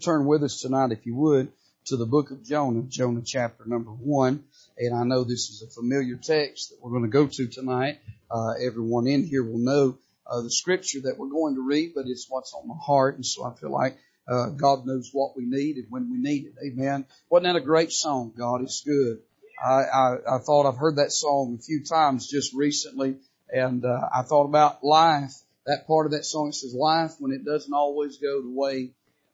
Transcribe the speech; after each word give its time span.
Turn 0.00 0.24
with 0.24 0.42
us 0.42 0.62
tonight, 0.62 0.92
if 0.92 1.04
you 1.04 1.14
would, 1.16 1.52
to 1.86 1.96
the 1.96 2.06
book 2.06 2.30
of 2.30 2.42
Jonah, 2.42 2.82
Jonah 2.82 3.20
chapter 3.22 3.64
number 3.66 3.90
one. 3.90 4.44
And 4.78 4.94
I 4.94 5.04
know 5.04 5.24
this 5.24 5.50
is 5.50 5.62
a 5.62 5.70
familiar 5.70 6.16
text 6.16 6.70
that 6.70 6.78
we're 6.80 6.92
going 6.92 7.02
to 7.02 7.08
go 7.08 7.26
to 7.26 7.46
tonight. 7.46 7.98
Uh, 8.30 8.52
everyone 8.64 9.06
in 9.06 9.26
here 9.26 9.44
will 9.44 9.58
know 9.58 9.98
uh, 10.26 10.40
the 10.40 10.50
scripture 10.50 11.00
that 11.02 11.18
we're 11.18 11.28
going 11.28 11.54
to 11.56 11.60
read, 11.60 11.92
but 11.94 12.06
it's 12.06 12.26
what's 12.30 12.54
on 12.54 12.66
my 12.66 12.76
heart. 12.80 13.16
And 13.16 13.26
so 13.26 13.44
I 13.44 13.52
feel 13.54 13.70
like 13.70 13.98
uh, 14.26 14.48
God 14.50 14.86
knows 14.86 15.10
what 15.12 15.36
we 15.36 15.44
need 15.44 15.76
and 15.76 15.86
when 15.90 16.10
we 16.10 16.16
need 16.16 16.46
it. 16.46 16.54
Amen. 16.64 17.04
Wasn't 17.28 17.52
that 17.52 17.60
a 17.60 17.64
great 17.64 17.92
song? 17.92 18.32
God 18.34 18.62
is 18.62 18.82
good. 18.86 19.18
I, 19.62 19.82
I, 19.82 20.16
I 20.36 20.38
thought 20.38 20.66
I've 20.66 20.78
heard 20.78 20.96
that 20.96 21.12
song 21.12 21.58
a 21.58 21.62
few 21.62 21.84
times 21.84 22.26
just 22.26 22.54
recently, 22.54 23.16
and 23.50 23.84
uh, 23.84 24.08
I 24.14 24.22
thought 24.22 24.46
about 24.46 24.82
life. 24.82 25.34
That 25.66 25.86
part 25.86 26.06
of 26.06 26.12
that 26.12 26.24
song 26.24 26.48
it 26.48 26.54
says, 26.54 26.72
"Life 26.72 27.16
when 27.18 27.32
it 27.32 27.44
doesn't 27.44 27.74
always 27.74 28.16
go 28.16 28.40
the 28.40 28.50
way 28.50 28.92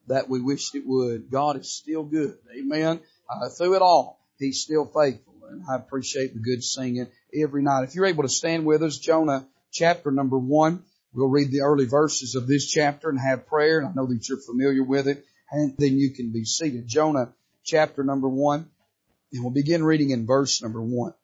that 0.09 0.29
we 0.29 0.41
wished 0.41 0.75
it 0.75 0.87
would. 0.87 1.31
God 1.31 1.59
is 1.59 1.73
still 1.73 2.05
good. 2.05 2.37
Amen. 2.57 3.01
Uh, 3.29 3.49
through 3.49 3.77
it 3.77 3.83
all, 3.83 4.21
He's 4.39 4.61
still 4.61 4.85
faithful. 4.85 5.35
And 5.49 5.63
I 5.71 5.77
appreciate 5.77 6.35
the 6.35 6.41
good 6.41 6.63
singing 6.63 7.07
every 7.35 7.63
night. 7.63 7.85
If 7.85 7.95
you're 7.95 8.07
able 8.07 8.25
to 8.25 8.29
stand 8.29 8.67
with 8.67 8.83
us, 8.83 8.99
Jonah 8.99 9.47
chapter 9.73 10.11
number 10.11 10.39
one, 10.39 10.83
we'll 11.13 11.29
read 11.29 11.51
the 11.51 11.63
early 11.63 11.87
verses 11.87 12.35
of 12.35 12.47
this 12.47 12.67
chapter 12.67 13.09
and 13.09 13.19
have 13.19 13.47
prayer. 13.47 13.79
And 13.79 13.89
I 13.89 13.93
know 13.95 14.07
that 14.07 14.29
you're 14.29 14.39
familiar 14.39 14.83
with 14.83 15.09
it. 15.09 15.25
And 15.51 15.75
then 15.79 15.97
you 15.97 16.11
can 16.11 16.33
be 16.33 16.45
seated. 16.45 16.89
Jonah 16.89 17.33
chapter 17.65 18.03
number 18.03 18.29
one. 18.29 18.69
And 19.33 19.43
we'll 19.43 19.53
begin 19.53 19.85
reading 19.85 20.11
in 20.11 20.27
verse 20.27 20.63
number 20.63 20.83
one. 20.83 21.15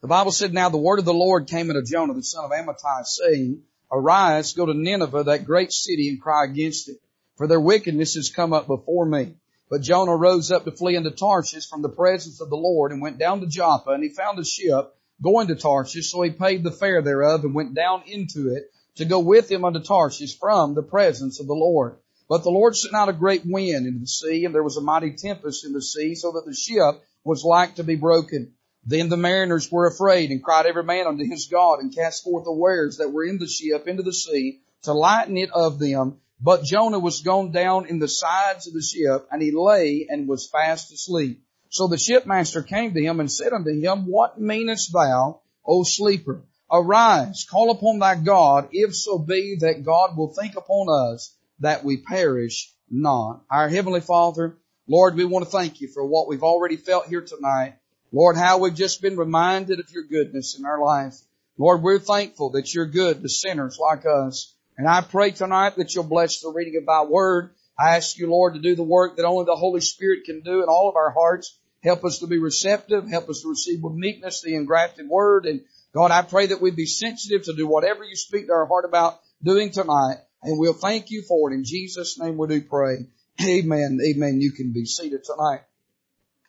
The 0.00 0.08
Bible 0.08 0.32
said, 0.32 0.52
Now 0.52 0.68
the 0.68 0.78
word 0.78 0.98
of 0.98 1.04
the 1.04 1.14
Lord 1.14 1.46
came 1.46 1.70
unto 1.70 1.82
Jonah, 1.84 2.14
the 2.14 2.22
son 2.22 2.44
of 2.44 2.50
Amittai, 2.50 3.04
saying, 3.04 3.62
Arise, 3.90 4.52
go 4.54 4.66
to 4.66 4.74
Nineveh, 4.74 5.24
that 5.24 5.44
great 5.44 5.72
city, 5.72 6.08
and 6.08 6.20
cry 6.20 6.44
against 6.44 6.88
it 6.88 6.96
for 7.42 7.48
their 7.48 7.60
wickedness 7.60 8.14
has 8.14 8.30
come 8.30 8.52
up 8.52 8.68
before 8.68 9.04
me. 9.04 9.34
But 9.68 9.82
Jonah 9.82 10.14
rose 10.14 10.52
up 10.52 10.64
to 10.64 10.70
flee 10.70 10.94
into 10.94 11.10
Tarshish 11.10 11.68
from 11.68 11.82
the 11.82 11.88
presence 11.88 12.40
of 12.40 12.50
the 12.50 12.56
Lord 12.56 12.92
and 12.92 13.02
went 13.02 13.18
down 13.18 13.40
to 13.40 13.48
Joppa 13.48 13.90
and 13.90 14.04
he 14.04 14.10
found 14.10 14.38
a 14.38 14.44
ship 14.44 14.94
going 15.20 15.48
to 15.48 15.56
Tarshish. 15.56 16.12
So 16.12 16.22
he 16.22 16.30
paid 16.30 16.62
the 16.62 16.70
fare 16.70 17.02
thereof 17.02 17.42
and 17.42 17.52
went 17.52 17.74
down 17.74 18.04
into 18.06 18.54
it 18.54 18.70
to 18.98 19.06
go 19.06 19.18
with 19.18 19.50
him 19.50 19.64
unto 19.64 19.80
Tarshish 19.80 20.38
from 20.38 20.74
the 20.74 20.84
presence 20.84 21.40
of 21.40 21.48
the 21.48 21.52
Lord. 21.52 21.96
But 22.28 22.44
the 22.44 22.50
Lord 22.50 22.76
sent 22.76 22.94
out 22.94 23.08
a 23.08 23.12
great 23.12 23.42
wind 23.44 23.88
into 23.88 23.98
the 23.98 24.06
sea 24.06 24.44
and 24.44 24.54
there 24.54 24.62
was 24.62 24.76
a 24.76 24.80
mighty 24.80 25.14
tempest 25.14 25.64
in 25.64 25.72
the 25.72 25.82
sea 25.82 26.14
so 26.14 26.30
that 26.34 26.46
the 26.46 26.54
ship 26.54 27.02
was 27.24 27.42
like 27.42 27.74
to 27.74 27.82
be 27.82 27.96
broken. 27.96 28.52
Then 28.86 29.08
the 29.08 29.16
mariners 29.16 29.68
were 29.68 29.88
afraid 29.88 30.30
and 30.30 30.44
cried 30.44 30.66
every 30.66 30.84
man 30.84 31.08
unto 31.08 31.28
his 31.28 31.48
God 31.48 31.80
and 31.80 31.92
cast 31.92 32.22
forth 32.22 32.44
the 32.44 32.52
wares 32.52 32.98
that 32.98 33.10
were 33.10 33.24
in 33.24 33.38
the 33.38 33.48
ship 33.48 33.88
into 33.88 34.04
the 34.04 34.12
sea 34.12 34.60
to 34.82 34.92
lighten 34.92 35.36
it 35.36 35.50
of 35.50 35.80
them. 35.80 36.20
But 36.44 36.64
Jonah 36.64 36.98
was 36.98 37.20
gone 37.20 37.52
down 37.52 37.86
in 37.86 38.00
the 38.00 38.08
sides 38.08 38.66
of 38.66 38.74
the 38.74 38.82
ship, 38.82 39.28
and 39.30 39.40
he 39.40 39.52
lay 39.52 40.08
and 40.10 40.26
was 40.26 40.48
fast 40.48 40.92
asleep. 40.92 41.40
So 41.68 41.86
the 41.86 41.96
shipmaster 41.96 42.66
came 42.66 42.92
to 42.94 43.02
him 43.02 43.20
and 43.20 43.30
said 43.30 43.52
unto 43.52 43.70
him, 43.70 44.06
What 44.06 44.40
meanest 44.40 44.92
thou, 44.92 45.40
O 45.64 45.84
sleeper? 45.84 46.42
Arise, 46.70 47.46
call 47.48 47.70
upon 47.70 48.00
thy 48.00 48.16
God, 48.16 48.70
if 48.72 48.96
so 48.96 49.18
be 49.18 49.56
that 49.60 49.84
God 49.84 50.16
will 50.16 50.34
think 50.34 50.56
upon 50.56 50.88
us 50.88 51.32
that 51.60 51.84
we 51.84 51.98
perish 51.98 52.72
not. 52.90 53.42
Our 53.48 53.68
Heavenly 53.68 54.00
Father, 54.00 54.56
Lord, 54.88 55.14
we 55.14 55.24
want 55.24 55.44
to 55.44 55.50
thank 55.50 55.80
you 55.80 55.88
for 55.88 56.04
what 56.04 56.26
we've 56.28 56.42
already 56.42 56.76
felt 56.76 57.06
here 57.06 57.22
tonight. 57.22 57.76
Lord, 58.10 58.36
how 58.36 58.58
we've 58.58 58.74
just 58.74 59.00
been 59.00 59.16
reminded 59.16 59.78
of 59.78 59.92
your 59.92 60.04
goodness 60.04 60.58
in 60.58 60.64
our 60.64 60.82
life. 60.82 61.16
Lord, 61.56 61.82
we're 61.82 61.98
thankful 62.00 62.50
that 62.50 62.74
you're 62.74 62.86
good 62.86 63.22
to 63.22 63.28
sinners 63.28 63.78
like 63.78 64.04
us. 64.06 64.52
And 64.76 64.88
I 64.88 65.00
pray 65.02 65.30
tonight 65.30 65.76
that 65.76 65.94
you'll 65.94 66.04
bless 66.04 66.40
the 66.40 66.50
reading 66.50 66.76
of 66.76 66.86
thy 66.86 67.04
word. 67.04 67.50
I 67.78 67.96
ask 67.96 68.18
you, 68.18 68.30
Lord, 68.30 68.54
to 68.54 68.60
do 68.60 68.74
the 68.74 68.82
work 68.82 69.16
that 69.16 69.24
only 69.24 69.44
the 69.44 69.56
Holy 69.56 69.80
Spirit 69.80 70.24
can 70.24 70.40
do 70.40 70.62
in 70.62 70.68
all 70.68 70.88
of 70.88 70.96
our 70.96 71.10
hearts. 71.10 71.56
Help 71.82 72.04
us 72.04 72.18
to 72.20 72.26
be 72.26 72.38
receptive. 72.38 73.08
Help 73.08 73.28
us 73.28 73.42
to 73.42 73.48
receive 73.48 73.82
with 73.82 73.94
meekness 73.94 74.42
the 74.42 74.54
engrafted 74.54 75.08
word. 75.08 75.46
And 75.46 75.62
God, 75.92 76.10
I 76.10 76.22
pray 76.22 76.46
that 76.46 76.60
we 76.60 76.70
be 76.70 76.86
sensitive 76.86 77.44
to 77.44 77.54
do 77.54 77.66
whatever 77.66 78.04
you 78.04 78.16
speak 78.16 78.46
to 78.46 78.52
our 78.52 78.66
heart 78.66 78.84
about 78.84 79.20
doing 79.42 79.70
tonight. 79.70 80.18
And 80.42 80.58
we'll 80.58 80.72
thank 80.72 81.10
you 81.10 81.22
for 81.22 81.50
it. 81.50 81.54
In 81.54 81.64
Jesus' 81.64 82.18
name 82.18 82.36
we 82.36 82.48
do 82.48 82.60
pray. 82.62 83.06
Amen. 83.44 83.98
Amen. 84.04 84.40
You 84.40 84.52
can 84.52 84.72
be 84.72 84.84
seated 84.84 85.24
tonight. 85.24 85.60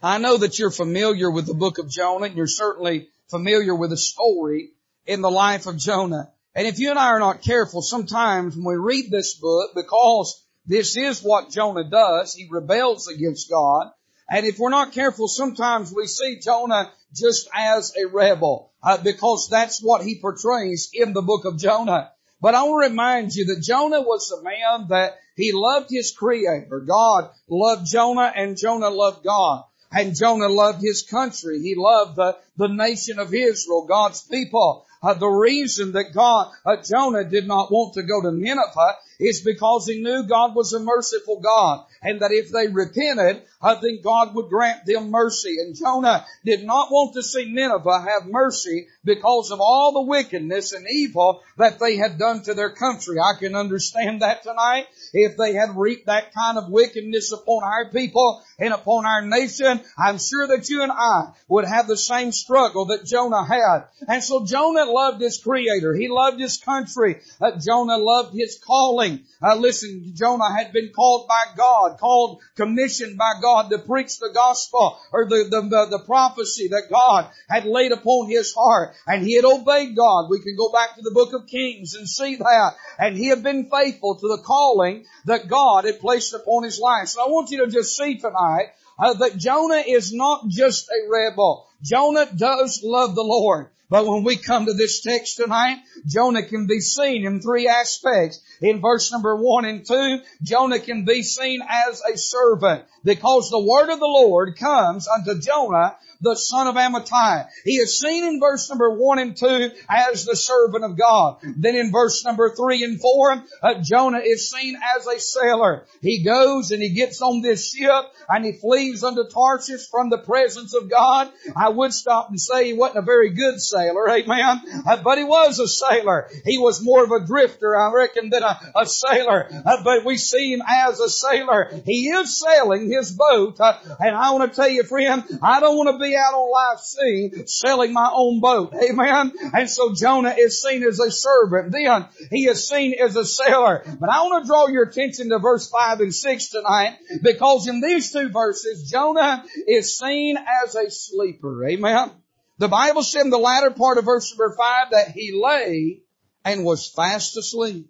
I 0.01 0.17
know 0.17 0.37
that 0.37 0.59
you're 0.59 0.71
familiar 0.71 1.31
with 1.31 1.47
the 1.47 1.53
book 1.53 1.77
of 1.77 1.89
Jonah 1.89 2.25
and 2.25 2.35
you're 2.35 2.47
certainly 2.47 3.07
familiar 3.29 3.73
with 3.73 3.89
the 3.89 3.97
story 3.97 4.71
in 5.05 5.21
the 5.21 5.31
life 5.31 5.65
of 5.65 5.77
Jonah. 5.77 6.31
And 6.55 6.67
if 6.67 6.79
you 6.79 6.91
and 6.91 6.99
I 6.99 7.07
are 7.07 7.19
not 7.19 7.41
careful, 7.41 7.81
sometimes 7.81 8.55
when 8.55 8.65
we 8.65 8.75
read 8.75 9.09
this 9.09 9.35
book, 9.35 9.71
because 9.75 10.45
this 10.65 10.95
is 10.95 11.21
what 11.21 11.49
Jonah 11.49 11.89
does, 11.89 12.35
he 12.35 12.47
rebels 12.49 13.07
against 13.07 13.49
God. 13.49 13.87
And 14.29 14.45
if 14.45 14.59
we're 14.59 14.69
not 14.69 14.93
careful, 14.93 15.27
sometimes 15.27 15.91
we 15.93 16.07
see 16.07 16.39
Jonah 16.39 16.91
just 17.13 17.49
as 17.53 17.93
a 17.97 18.07
rebel, 18.07 18.71
uh, 18.81 18.97
because 18.97 19.49
that's 19.49 19.81
what 19.81 20.03
he 20.03 20.19
portrays 20.19 20.89
in 20.93 21.13
the 21.13 21.21
book 21.21 21.45
of 21.45 21.59
Jonah. 21.59 22.11
But 22.39 22.55
I 22.55 22.63
want 22.63 22.83
to 22.83 22.89
remind 22.89 23.33
you 23.33 23.45
that 23.45 23.63
Jonah 23.63 24.01
was 24.01 24.31
a 24.31 24.43
man 24.43 24.89
that 24.89 25.17
he 25.35 25.51
loved 25.53 25.89
his 25.89 26.11
creator. 26.11 26.83
God 26.85 27.31
loved 27.49 27.87
Jonah 27.87 28.31
and 28.35 28.57
Jonah 28.57 28.89
loved 28.89 29.23
God. 29.23 29.63
And 29.93 30.15
Jonah 30.15 30.49
loved 30.49 30.81
his 30.81 31.03
country. 31.03 31.61
He 31.61 31.75
loved 31.75 32.15
the, 32.15 32.35
the 32.57 32.67
nation 32.67 33.19
of 33.19 33.33
Israel, 33.33 33.85
God's 33.87 34.21
people. 34.23 34.85
Uh, 35.03 35.13
the 35.13 35.27
reason 35.27 35.91
that 35.91 36.13
God, 36.13 36.51
uh, 36.65 36.77
Jonah 36.77 37.25
did 37.25 37.45
not 37.45 37.71
want 37.71 37.95
to 37.95 38.03
go 38.03 38.21
to 38.21 38.31
Nineveh 38.31 38.95
is 39.19 39.41
because 39.41 39.85
he 39.85 40.01
knew 40.01 40.23
God 40.23 40.55
was 40.55 40.71
a 40.71 40.79
merciful 40.79 41.41
God 41.41 41.85
and 42.01 42.21
that 42.21 42.31
if 42.31 42.51
they 42.51 42.67
repented, 42.67 43.41
uh, 43.61 43.75
then 43.75 44.01
God 44.01 44.33
would 44.33 44.49
grant 44.49 44.85
them 44.85 45.11
mercy. 45.11 45.57
And 45.59 45.75
Jonah 45.75 46.25
did 46.45 46.63
not 46.63 46.89
want 46.89 47.15
to 47.15 47.23
see 47.23 47.51
Nineveh 47.51 48.01
have 48.01 48.29
mercy 48.29 48.87
because 49.03 49.51
of 49.51 49.59
all 49.61 49.91
the 49.93 50.01
wickedness 50.01 50.73
and 50.73 50.85
evil 50.89 51.41
that 51.57 51.79
they 51.79 51.97
had 51.97 52.17
done 52.17 52.43
to 52.43 52.53
their 52.53 52.69
country. 52.69 53.19
I 53.19 53.37
can 53.39 53.55
understand 53.55 54.21
that 54.21 54.43
tonight. 54.43 54.87
If 55.13 55.37
they 55.37 55.53
had 55.53 55.75
reaped 55.75 56.07
that 56.07 56.33
kind 56.33 56.57
of 56.57 56.69
wickedness 56.69 57.31
upon 57.31 57.63
our 57.63 57.89
people 57.91 58.41
and 58.57 58.73
upon 58.73 59.05
our 59.05 59.21
nation, 59.21 59.81
I'm 59.97 60.17
sure 60.17 60.47
that 60.47 60.69
you 60.69 60.83
and 60.83 60.91
I 60.91 61.33
would 61.47 61.65
have 61.65 61.87
the 61.87 61.97
same 61.97 62.31
struggle 62.31 62.85
that 62.85 63.05
Jonah 63.05 63.45
had. 63.45 63.85
And 64.07 64.23
so 64.23 64.45
Jonah 64.45 64.85
loved 64.85 65.21
his 65.21 65.37
creator. 65.37 65.93
He 65.93 66.07
loved 66.07 66.39
his 66.39 66.57
country. 66.57 67.21
Uh, 67.41 67.51
Jonah 67.59 67.97
loved 67.97 68.33
his 68.33 68.59
calling. 68.65 69.21
Uh, 69.41 69.55
listen, 69.55 70.13
Jonah 70.15 70.55
had 70.55 70.71
been 70.71 70.91
called 70.95 71.27
by 71.27 71.43
God, 71.55 71.97
called, 71.99 72.41
commissioned 72.55 73.17
by 73.17 73.33
God 73.41 73.69
to 73.69 73.79
preach 73.79 74.19
the 74.19 74.31
gospel 74.33 74.97
or 75.11 75.27
the, 75.27 75.47
the, 75.49 75.61
the, 75.61 75.97
the 75.97 76.03
prophecy 76.05 76.69
that 76.69 76.89
God 76.89 77.29
had 77.49 77.65
laid 77.65 77.91
upon 77.91 78.29
his 78.29 78.53
heart. 78.53 78.92
And 79.07 79.23
he 79.23 79.35
had 79.35 79.45
obeyed 79.45 79.95
God. 79.95 80.29
We 80.29 80.41
can 80.41 80.55
go 80.55 80.71
back 80.71 80.95
to 80.95 81.01
the 81.01 81.11
book 81.11 81.33
of 81.33 81.47
Kings 81.47 81.95
and 81.95 82.07
see 82.07 82.35
that. 82.35 82.75
And 82.99 83.17
he 83.17 83.27
had 83.27 83.43
been 83.43 83.69
faithful 83.69 84.15
to 84.15 84.27
the 84.27 84.43
calling 84.43 85.05
that 85.25 85.47
God 85.47 85.85
had 85.85 85.99
placed 85.99 86.33
upon 86.33 86.63
his 86.63 86.79
life. 86.79 87.09
So 87.09 87.21
I 87.21 87.29
want 87.29 87.51
you 87.51 87.65
to 87.65 87.71
just 87.71 87.95
see 87.95 88.17
tonight 88.17 88.67
uh, 88.99 89.13
that 89.15 89.37
Jonah 89.37 89.83
is 89.85 90.13
not 90.13 90.47
just 90.47 90.89
a 90.89 91.09
rebel. 91.09 91.67
Jonah 91.81 92.27
does 92.35 92.81
love 92.83 93.15
the 93.15 93.23
Lord. 93.23 93.69
But 93.89 94.07
when 94.07 94.23
we 94.23 94.37
come 94.37 94.65
to 94.65 94.73
this 94.73 95.01
text 95.01 95.37
tonight, 95.37 95.77
Jonah 96.07 96.41
can 96.41 96.65
be 96.65 96.79
seen 96.79 97.27
in 97.27 97.41
three 97.41 97.67
aspects. 97.67 98.41
In 98.59 98.81
verse 98.81 99.11
number 99.11 99.35
one 99.35 99.65
and 99.65 99.85
two, 99.85 100.19
Jonah 100.41 100.79
can 100.79 101.05
be 101.05 101.21
seen 101.21 101.61
as 101.61 102.01
a 102.01 102.17
servant 102.17 102.85
because 103.03 103.51
the 103.51 103.59
word 103.59 103.91
of 103.91 103.99
the 103.99 104.05
Lord 104.05 104.57
comes 104.57 105.07
unto 105.07 105.39
Jonah 105.39 105.95
the 106.23 106.35
son 106.35 106.67
of 106.67 106.75
Amittai. 106.75 107.47
He 107.63 107.73
is 107.73 107.99
seen 107.99 108.23
in 108.23 108.39
verse 108.39 108.69
number 108.69 108.89
one 108.89 109.19
and 109.19 109.35
two 109.35 109.71
as 109.89 110.25
the 110.25 110.35
servant 110.35 110.83
of 110.83 110.97
God. 110.97 111.37
Then 111.43 111.75
in 111.75 111.91
verse 111.91 112.23
number 112.25 112.49
three 112.55 112.83
and 112.83 112.99
four, 112.99 113.43
uh, 113.61 113.75
Jonah 113.81 114.21
is 114.23 114.49
seen 114.49 114.77
as 114.97 115.05
a 115.05 115.19
sailor. 115.19 115.85
He 116.01 116.23
goes 116.23 116.71
and 116.71 116.81
he 116.81 116.89
gets 116.89 117.21
on 117.21 117.41
this 117.41 117.71
ship 117.71 118.05
and 118.29 118.45
he 118.45 118.53
flees 118.53 119.03
unto 119.03 119.27
Tarshish 119.29 119.89
from 119.89 120.09
the 120.09 120.17
presence 120.17 120.73
of 120.73 120.89
God. 120.89 121.31
I 121.55 121.69
would 121.69 121.93
stop 121.93 122.29
and 122.29 122.39
say 122.39 122.67
he 122.67 122.73
wasn't 122.73 122.99
a 122.99 123.05
very 123.05 123.31
good 123.31 123.59
sailor, 123.59 124.09
amen, 124.09 124.61
uh, 124.87 124.97
but 125.03 125.17
he 125.17 125.23
was 125.23 125.59
a 125.59 125.67
sailor. 125.67 126.29
He 126.45 126.57
was 126.57 126.83
more 126.83 127.03
of 127.03 127.11
a 127.11 127.25
drifter, 127.25 127.75
I 127.75 127.91
reckon, 127.93 128.29
than 128.29 128.43
a, 128.43 128.59
a 128.75 128.85
sailor, 128.85 129.47
uh, 129.65 129.83
but 129.83 130.05
we 130.05 130.17
see 130.17 130.53
him 130.53 130.61
as 130.67 130.99
a 130.99 131.09
sailor. 131.09 131.69
He 131.85 132.07
is 132.09 132.39
sailing 132.39 132.89
his 132.89 133.11
boat, 133.11 133.59
uh, 133.59 133.77
and 133.99 134.15
I 134.15 134.31
want 134.31 134.51
to 134.51 134.55
tell 134.55 134.69
you, 134.69 134.83
friend, 134.83 135.23
I 135.41 135.59
don't 135.59 135.77
want 135.77 135.89
to 135.95 136.03
be 136.03 136.12
out 136.15 136.33
on 136.33 136.51
live 136.51 136.79
sea 136.79 137.47
selling 137.47 137.93
my 137.93 138.09
own 138.13 138.39
boat. 138.39 138.73
Amen. 138.73 139.33
And 139.53 139.69
so 139.69 139.93
Jonah 139.93 140.35
is 140.37 140.61
seen 140.61 140.83
as 140.83 140.99
a 140.99 141.11
servant. 141.11 141.71
Then 141.71 142.05
he 142.31 142.47
is 142.47 142.67
seen 142.67 142.93
as 142.99 143.15
a 143.15 143.25
sailor. 143.25 143.83
But 143.99 144.09
I 144.09 144.21
want 144.23 144.43
to 144.43 144.47
draw 144.47 144.67
your 144.67 144.83
attention 144.83 145.29
to 145.29 145.39
verse 145.39 145.69
5 145.69 145.99
and 146.01 146.13
6 146.13 146.49
tonight 146.49 146.97
because 147.21 147.67
in 147.67 147.81
these 147.81 148.11
two 148.11 148.29
verses, 148.29 148.89
Jonah 148.89 149.43
is 149.67 149.97
seen 149.97 150.37
as 150.63 150.75
a 150.75 150.89
sleeper. 150.89 151.67
Amen. 151.67 152.11
The 152.59 152.67
Bible 152.67 153.03
said 153.03 153.21
in 153.21 153.29
the 153.29 153.37
latter 153.37 153.71
part 153.71 153.97
of 153.97 154.05
verse 154.05 154.31
number 154.31 154.55
5 154.55 154.91
that 154.91 155.09
he 155.09 155.31
lay 155.33 156.01
and 156.45 156.63
was 156.63 156.87
fast 156.87 157.35
asleep. 157.37 157.89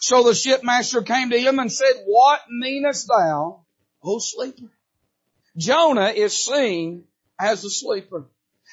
So 0.00 0.22
the 0.22 0.34
shipmaster 0.34 1.02
came 1.02 1.30
to 1.30 1.38
him 1.38 1.58
and 1.58 1.72
said, 1.72 2.02
what 2.06 2.40
meanest 2.50 3.08
thou, 3.08 3.64
O 4.02 4.18
sleeper? 4.18 4.70
Jonah 5.56 6.08
is 6.08 6.44
seen 6.44 7.04
as 7.38 7.64
a 7.64 7.70
sleeper. 7.70 8.26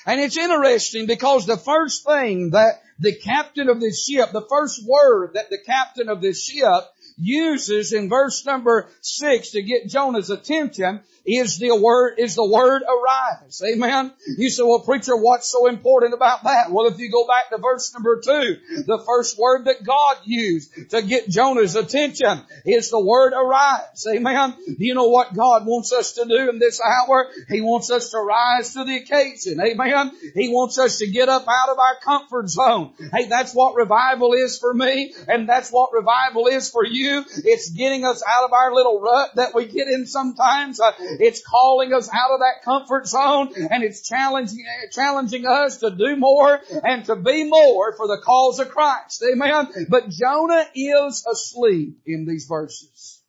And 0.05 0.19
it's 0.19 0.37
interesting 0.37 1.05
because 1.05 1.45
the 1.45 1.57
first 1.57 2.05
thing 2.05 2.51
that 2.51 2.81
the 2.99 3.13
captain 3.13 3.69
of 3.69 3.79
this 3.79 4.05
ship, 4.05 4.31
the 4.31 4.45
first 4.49 4.85
word 4.85 5.31
that 5.33 5.49
the 5.49 5.59
captain 5.65 6.09
of 6.09 6.21
this 6.21 6.43
ship 6.43 6.83
uses 7.17 7.93
in 7.93 8.09
verse 8.09 8.45
number 8.45 8.89
six 9.01 9.51
to 9.51 9.61
get 9.61 9.89
Jonah's 9.89 10.29
attention 10.29 11.01
is 11.25 11.59
the 11.59 11.75
word, 11.75 12.15
is 12.17 12.35
the 12.35 12.47
word 12.47 12.83
arise. 12.83 13.61
Amen. 13.65 14.11
You 14.37 14.49
say, 14.49 14.63
well 14.63 14.79
preacher, 14.79 15.15
what's 15.15 15.49
so 15.49 15.67
important 15.67 16.13
about 16.13 16.43
that? 16.43 16.71
Well, 16.71 16.87
if 16.87 16.99
you 16.99 17.11
go 17.11 17.27
back 17.27 17.49
to 17.49 17.57
verse 17.57 17.93
number 17.93 18.21
two, 18.21 18.57
the 18.85 19.03
first 19.05 19.37
word 19.37 19.65
that 19.65 19.83
God 19.83 20.17
used 20.25 20.89
to 20.91 21.01
get 21.01 21.29
Jonah's 21.29 21.75
attention 21.75 22.41
is 22.65 22.89
the 22.89 22.99
word 22.99 23.33
arise. 23.33 24.05
Amen. 24.07 24.55
Do 24.65 24.85
you 24.85 24.95
know 24.95 25.07
what 25.07 25.33
God 25.33 25.65
wants 25.65 25.93
us 25.93 26.13
to 26.13 26.25
do 26.25 26.49
in 26.49 26.59
this 26.59 26.81
hour? 26.81 27.27
He 27.49 27.61
wants 27.61 27.91
us 27.91 28.11
to 28.11 28.19
rise 28.19 28.73
to 28.73 28.83
the 28.83 28.97
occasion. 28.97 29.59
Amen. 29.61 30.11
He 30.33 30.49
wants 30.49 30.79
us 30.79 30.97
to 30.99 31.07
get 31.07 31.29
up 31.29 31.45
out 31.47 31.69
of 31.69 31.79
our 31.79 31.99
comfort 32.03 32.49
zone. 32.49 32.93
Hey, 33.13 33.27
that's 33.27 33.53
what 33.53 33.75
revival 33.75 34.33
is 34.33 34.57
for 34.57 34.73
me, 34.73 35.13
and 35.27 35.47
that's 35.47 35.69
what 35.69 35.93
revival 35.93 36.47
is 36.47 36.69
for 36.69 36.85
you. 36.85 37.23
It's 37.43 37.69
getting 37.69 38.05
us 38.05 38.23
out 38.27 38.45
of 38.45 38.53
our 38.53 38.73
little 38.73 38.99
rut 38.99 39.35
that 39.35 39.53
we 39.53 39.65
get 39.65 39.87
in 39.87 40.05
sometimes. 40.05 40.79
Uh, 40.79 40.91
it's 41.19 41.41
calling 41.45 41.93
us 41.93 42.09
out 42.13 42.33
of 42.33 42.39
that 42.39 42.63
comfort 42.63 43.07
zone 43.07 43.53
and 43.55 43.83
it's 43.83 44.07
challenging, 44.07 44.65
challenging 44.91 45.45
us 45.45 45.77
to 45.77 45.91
do 45.91 46.15
more 46.15 46.59
and 46.83 47.05
to 47.05 47.15
be 47.15 47.43
more 47.43 47.95
for 47.95 48.07
the 48.07 48.21
cause 48.23 48.59
of 48.59 48.69
Christ. 48.69 49.23
Amen. 49.31 49.87
But 49.89 50.09
Jonah 50.09 50.65
is 50.75 51.25
asleep 51.31 51.99
in 52.05 52.25
these 52.25 52.45
verses. 52.45 53.21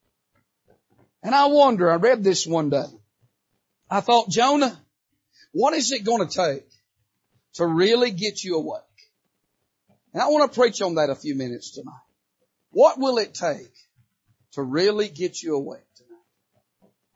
And 1.23 1.35
I 1.35 1.47
wonder, 1.47 1.91
I 1.91 1.97
read 1.97 2.25
this 2.25 2.47
one 2.47 2.71
day. 2.71 2.85
I 3.89 4.01
thought, 4.01 4.29
Jonah, 4.29 4.77
what 5.53 5.75
is 5.75 5.93
it 5.93 6.05
going 6.05 6.27
to 6.27 6.35
take 6.35 6.67
to 7.55 7.67
really 7.67 8.11
get 8.11 8.43
you 8.43 8.57
awake? 8.57 8.81
And 10.13 10.23
I 10.23 10.27
want 10.27 10.51
to 10.51 10.61
preach 10.61 10.83
on 10.83 10.97
that 10.97 11.11
a 11.11 11.15
few 11.15 11.35
minutes 11.35 11.73
tonight. 11.73 11.93
What 12.71 12.99
will 12.99 13.19
it 13.19 13.35
take 13.35 13.73
to 14.53 14.63
really 14.63 15.09
get 15.09 15.43
you 15.43 15.57
awake? 15.57 15.81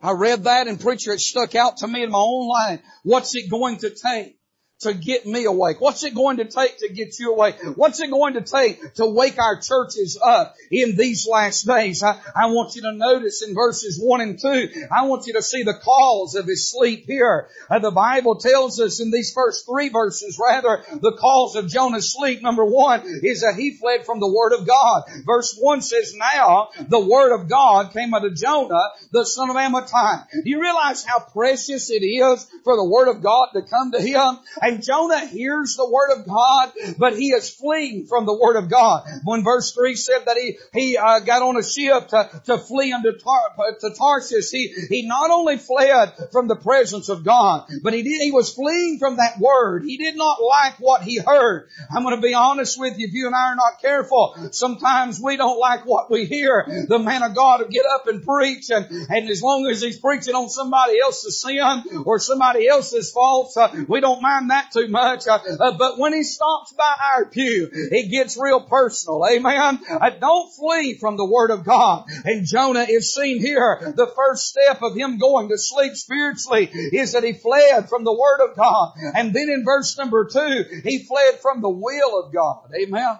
I 0.07 0.13
read 0.13 0.45
that 0.45 0.69
and 0.69 0.79
preacher, 0.79 1.13
it 1.13 1.21
stuck 1.21 1.57
out 1.57 1.79
to 1.79 1.89
me 1.89 2.05
in 2.05 2.13
my 2.13 2.19
own 2.19 2.47
life. 2.47 2.81
What's 3.03 3.35
it 3.35 3.51
going 3.51 3.79
to 3.79 3.91
take? 3.91 4.36
To 4.81 4.93
get 4.93 5.25
me 5.25 5.45
awake? 5.45 5.81
What's 5.81 6.05
it 6.05 6.15
going 6.15 6.37
to 6.37 6.45
take 6.45 6.79
to 6.81 6.89
get 6.89 7.19
you 7.19 7.33
awake? 7.33 7.57
What's 7.77 8.01
it 8.01 8.11
going 8.11 8.35
to 8.35 8.43
take 8.43 8.95
to 8.95 9.07
wake 9.07 9.39
our 9.39 9.59
churches 9.59 10.19
up 10.23 10.55
in 10.71 10.97
these 10.97 11.27
last 11.27 11.67
days? 11.67 12.03
I, 12.03 12.21
I 12.35 12.47
want 12.47 12.77
you 12.77 12.83
to 12.83 12.93
notice 12.93 13.43
in 13.43 13.55
verses 13.55 13.99
1 13.99 14.21
and 14.21 14.39
2, 14.39 14.87
I 14.91 15.07
want 15.07 15.27
you 15.27 15.33
to 15.35 15.43
see 15.43 15.63
the 15.63 15.75
cause 15.75 16.35
of 16.35 16.47
his 16.47 16.71
sleep 16.71 17.07
here. 17.07 17.49
Uh, 17.71 17.79
the 17.79 17.91
Bible 17.91 18.37
tells 18.37 18.79
us 18.79 19.01
in 19.01 19.11
these 19.11 19.33
first 19.33 19.65
three 19.65 19.89
verses, 19.89 20.39
rather, 20.39 20.85
the 21.01 21.17
cause 21.19 21.57
of 21.57 21.69
Jonah's 21.69 22.13
sleep, 22.13 22.43
number 22.43 22.65
one, 22.65 23.03
is 23.23 23.41
that 23.41 23.55
he 23.57 23.77
fled 23.77 24.05
from 24.05 24.21
the 24.21 24.31
Word 24.31 24.53
of 24.53 24.67
God. 24.67 25.05
Verse 25.25 25.57
1 25.59 25.81
says, 25.81 26.15
Now 26.15 26.69
the 26.89 27.01
Word 27.01 27.35
of 27.35 27.49
God 27.49 27.95
came 27.95 28.13
unto 28.13 28.35
Jonah, 28.35 28.91
the 29.11 29.25
son 29.25 29.49
of 29.49 29.57
Amittai. 29.57 30.27
Do 30.45 30.51
you 30.51 30.61
realize 30.61 31.03
how 31.03 31.21
precious 31.21 31.91
it 31.91 32.05
is 32.05 32.47
for 32.63 32.77
the 32.77 32.85
Word 32.85 33.09
of 33.09 33.23
God 33.23 33.49
to 33.55 33.63
come 33.63 33.93
to 33.93 34.01
him? 34.01 34.39
And 34.67 34.83
Jonah 34.83 35.25
hears 35.27 35.77
the 35.77 35.89
word 35.89 36.19
of 36.19 36.27
God, 36.27 36.73
but 36.99 37.17
he 37.17 37.29
is 37.29 37.49
fleeing 37.49 38.07
from 38.07 38.27
the 38.27 38.35
word 38.35 38.57
of 38.57 38.69
God. 38.69 39.07
When 39.25 39.45
verse 39.45 39.73
3 39.73 39.95
said 39.95 40.25
that 40.27 40.37
he, 40.37 40.59
he 40.75 40.97
uh, 40.97 41.21
got 41.21 41.43
on 41.43 41.57
a 41.57 41.63
ship 41.63 42.09
to, 42.09 42.43
to 42.47 42.59
flee 42.59 42.93
unto 42.93 43.13
Tar- 43.17 43.77
to 43.81 43.91
Tarshish, 43.97 44.51
he, 44.51 44.75
he 44.89 45.07
not 45.07 45.31
only 45.31 45.59
fled 45.59 46.15
from 46.33 46.49
the 46.49 46.57
presence 46.57 47.09
of 47.09 47.23
God, 47.25 47.69
but 47.85 47.95
he 47.95 48.03
did, 48.03 48.21
he 48.23 48.33
was 48.33 48.53
fleeing 48.53 48.99
from 48.99 49.19
that 49.19 49.39
word. 49.39 49.85
He 49.85 49.99
did 49.99 50.17
not 50.17 50.43
like 50.43 50.81
what 50.81 51.03
he 51.03 51.19
heard. 51.19 51.69
I'm 51.95 52.03
going 52.03 52.17
to 52.17 52.23
be 52.23 52.35
honest 52.35 52.79
with 52.79 52.99
you, 52.99 53.07
if 53.07 53.15
you 53.15 53.27
and 53.27 53.37
I 53.37 53.53
are 53.53 53.57
not 53.57 53.81
careful, 53.81 54.35
sometimes 54.51 55.21
we 55.21 55.37
don't 55.37 55.61
like 55.61 55.87
what 55.87 56.11
we 56.11 56.25
hear. 56.25 56.67
The 56.89 56.99
man 56.99 57.23
of 57.23 57.37
God 57.37 57.61
will 57.61 57.69
get 57.69 57.85
up 57.95 58.09
and 58.09 58.25
preach 58.25 58.71
and, 58.71 58.87
and 58.91 59.31
as 59.31 59.43
long 59.43 59.69
as 59.71 59.81
he's 59.81 60.01
preaching 60.01 60.35
on 60.35 60.49
somebody 60.49 60.99
else's 61.01 61.41
sin 61.41 62.03
or 62.05 62.19
somebody 62.19 62.67
else's 62.67 63.13
faults, 63.13 63.57
uh, 63.57 63.85
we 63.87 64.01
don't 64.01 64.21
mind 64.23 64.51
that 64.51 64.56
that 64.57 64.73
too 64.73 64.89
much. 64.89 65.27
Uh, 65.27 65.39
uh, 65.61 65.77
but 65.77 65.99
when 65.99 66.13
he 66.13 66.23
stops 66.23 66.73
by 66.73 66.95
our 67.15 67.27
pew, 67.27 67.69
it 67.73 68.11
gets 68.11 68.39
real 68.39 68.61
personal. 68.61 69.25
Amen. 69.31 69.81
Uh, 69.89 70.11
don't 70.11 70.51
flee 70.55 70.95
from 70.95 71.17
the 71.17 71.25
Word 71.25 71.51
of 71.51 71.65
God. 71.65 72.07
And 72.25 72.47
Jonah 72.47 72.87
is 72.89 73.15
seen 73.15 73.41
here. 73.41 73.93
The 73.97 74.07
first 74.07 74.49
step 74.49 74.83
of 74.83 74.97
him 74.97 75.19
going 75.19 75.49
to 75.51 75.59
sleep 75.59 75.95
spiritually 75.95 76.71
is 76.93 77.13
that 77.13 77.25
he 77.25 77.33
fled 77.33 77.89
from 77.89 78.05
the 78.05 78.13
Word 78.13 78.49
of 78.49 78.57
God. 78.57 78.95
And 79.15 79.35
then 79.35 79.49
in 79.49 79.65
verse 79.65 79.97
number 79.99 80.27
two, 80.27 80.65
he 80.85 81.05
fled 81.05 81.41
from 81.41 81.61
the 81.61 81.71
will 81.71 82.25
of 82.25 82.33
God. 82.33 82.71
Amen. 82.79 83.19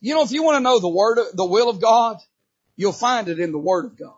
You 0.00 0.14
know, 0.14 0.22
if 0.22 0.32
you 0.32 0.44
want 0.44 0.56
to 0.56 0.60
know 0.60 0.78
the 0.78 0.88
word, 0.88 1.18
the 1.34 1.44
will 1.44 1.68
of 1.68 1.80
God, 1.80 2.18
you'll 2.76 2.92
find 2.92 3.28
it 3.28 3.40
in 3.40 3.50
the 3.50 3.58
Word 3.58 3.86
of 3.86 3.98
God. 3.98 4.14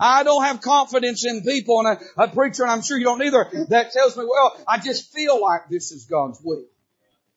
I 0.00 0.22
don't 0.22 0.42
have 0.44 0.62
confidence 0.62 1.26
in 1.26 1.42
people 1.42 1.80
and 1.80 1.98
a, 2.16 2.22
a 2.24 2.28
preacher, 2.28 2.62
and 2.62 2.72
I'm 2.72 2.82
sure 2.82 2.96
you 2.96 3.04
don't 3.04 3.22
either, 3.22 3.66
that 3.68 3.92
tells 3.92 4.16
me, 4.16 4.24
well, 4.24 4.56
I 4.66 4.78
just 4.78 5.12
feel 5.12 5.40
like 5.40 5.68
this 5.68 5.92
is 5.92 6.06
God's 6.06 6.40
will. 6.42 6.64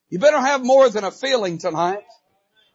You 0.10 0.20
better 0.20 0.40
have 0.40 0.64
more 0.64 0.90
than 0.90 1.04
a 1.04 1.12
feeling 1.12 1.58
tonight. 1.58 2.04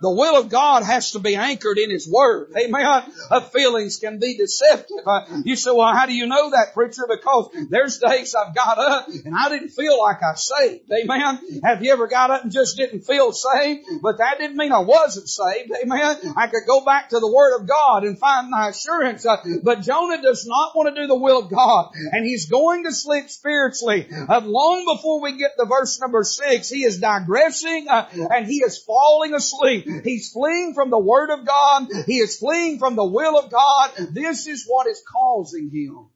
The 0.01 0.11
will 0.11 0.37
of 0.37 0.49
God 0.49 0.85
has 0.85 1.13
to 1.13 1.19
be 1.19 1.35
anchored 1.35 1.77
in 1.77 1.91
His 1.91 2.09
Word. 2.09 2.53
Amen. 2.57 3.03
Uh, 3.31 3.41
feelings 3.41 3.97
can 3.97 4.21
be 4.21 4.37
deceptive. 4.37 4.99
Uh, 5.05 5.43
you 5.45 5.57
say, 5.57 5.73
well, 5.73 5.93
how 5.93 6.07
do 6.07 6.15
you 6.15 6.27
know 6.27 6.51
that, 6.51 6.73
preacher? 6.73 7.03
Because 7.09 7.51
there's 7.69 7.99
days 7.99 8.33
I've 8.37 8.55
got 8.55 8.79
up 8.79 9.09
and 9.09 9.35
I 9.37 9.49
didn't 9.49 9.71
feel 9.71 9.99
like 9.99 10.19
I 10.23 10.35
saved. 10.37 10.89
Amen. 10.93 11.61
Have 11.65 11.83
you 11.83 11.93
ever 11.93 12.07
got 12.07 12.31
up 12.31 12.45
and 12.45 12.53
just 12.53 12.77
didn't 12.77 13.01
feel 13.01 13.33
saved? 13.33 13.87
But 14.01 14.19
that 14.19 14.39
didn't 14.39 14.57
mean 14.57 14.71
I 14.71 14.81
wasn't 14.81 15.29
saved. 15.29 15.73
Amen. 15.83 16.17
I 16.37 16.47
could 16.47 16.67
go 16.69 16.85
back 16.85 17.09
to 17.09 17.19
the 17.19 17.31
Word 17.31 17.61
of 17.61 17.67
God 17.67 18.05
and 18.05 18.17
find 18.17 18.51
my 18.51 18.69
assurance. 18.69 19.27
Uh, 19.27 19.39
but 19.65 19.83
Jonah 19.83 20.23
does 20.23 20.47
not 20.47 20.77
want 20.77 20.95
to 20.95 21.03
do 21.03 21.09
the 21.09 21.17
will 21.17 21.41
of 21.41 21.51
God. 21.51 21.91
And 22.13 22.25
he's 22.25 22.49
going 22.49 22.85
to 22.85 22.93
sleep 22.93 23.31
spiritually. 23.31 24.07
Uh, 24.13 24.43
long 24.45 24.85
before 24.85 25.21
we 25.21 25.37
get 25.37 25.57
to 25.59 25.67
verse 25.67 26.01
number 26.01 26.23
six, 26.23 26.69
he 26.69 26.85
is 26.85 27.01
digressing 27.01 27.89
uh, 27.89 28.09
and 28.13 28.47
he 28.47 28.59
is 28.59 28.79
falling 28.79 29.35
asleep. 29.35 29.87
He's 30.05 30.33
fleeing 30.33 30.75
from 30.75 30.91
the 30.91 30.99
Word 30.99 31.31
of 31.31 31.47
God. 31.47 31.89
He 32.07 32.19
is 32.19 32.39
fleeing 32.39 32.79
from 32.79 32.97
the 32.97 33.05
will 33.05 33.39
of 33.39 33.51
God. 33.51 33.93
This 34.11 34.47
is 34.47 34.67
what 34.67 34.87
is 34.87 35.03
causing 35.07 35.71
him 35.71 36.09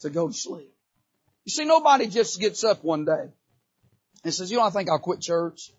to 0.00 0.10
go 0.10 0.28
to 0.28 0.34
sleep. 0.34 0.72
You 1.44 1.50
see, 1.50 1.64
nobody 1.64 2.06
just 2.06 2.40
gets 2.40 2.64
up 2.64 2.84
one 2.84 3.04
day 3.04 3.28
and 4.24 4.34
says, 4.34 4.50
you 4.50 4.58
know, 4.58 4.64
I 4.64 4.70
think 4.70 4.88
I'll 4.88 4.98
quit 4.98 5.20
church. 5.20 5.72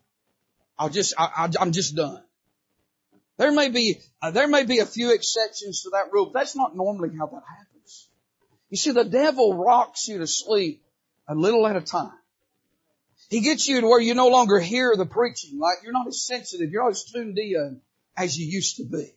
I'll 0.78 0.90
just, 0.90 1.14
I, 1.18 1.50
am 1.60 1.72
just 1.72 1.96
done. 1.96 2.22
There 3.38 3.52
may 3.52 3.70
be, 3.70 4.00
uh, 4.22 4.32
there 4.32 4.48
may 4.48 4.66
be 4.66 4.80
a 4.80 4.86
few 4.86 5.14
exceptions 5.14 5.84
to 5.84 5.90
that 5.92 6.12
rule, 6.12 6.26
but 6.26 6.40
that's 6.40 6.56
not 6.56 6.76
normally 6.76 7.16
how 7.18 7.28
that 7.28 7.44
happens. 7.48 8.08
You 8.70 8.78
see, 8.78 8.92
the 8.92 9.04
devil 9.04 9.56
rocks 9.56 10.08
you 10.08 10.20
to 10.20 10.28
sleep 10.28 10.84
a 11.28 11.36
little 11.36 11.66
at 11.68 11.76
a 11.76 11.82
time. 11.82 12.12
He 13.30 13.42
gets 13.42 13.68
you 13.68 13.82
to 13.82 13.88
where 13.88 14.00
you 14.00 14.14
no 14.14 14.28
longer 14.28 14.60
hear 14.60 14.96
the 14.96 15.06
preaching, 15.06 15.60
like 15.60 15.78
you're 15.84 15.94
not 15.94 16.08
as 16.08 16.26
sensitive, 16.26 16.70
you're 16.72 16.84
not 16.84 16.92
as 16.92 17.06
tuned 17.06 17.38
in 17.38 17.82
as 18.16 18.38
you 18.38 18.48
used 18.48 18.78
to 18.78 18.86
be. 18.86 19.15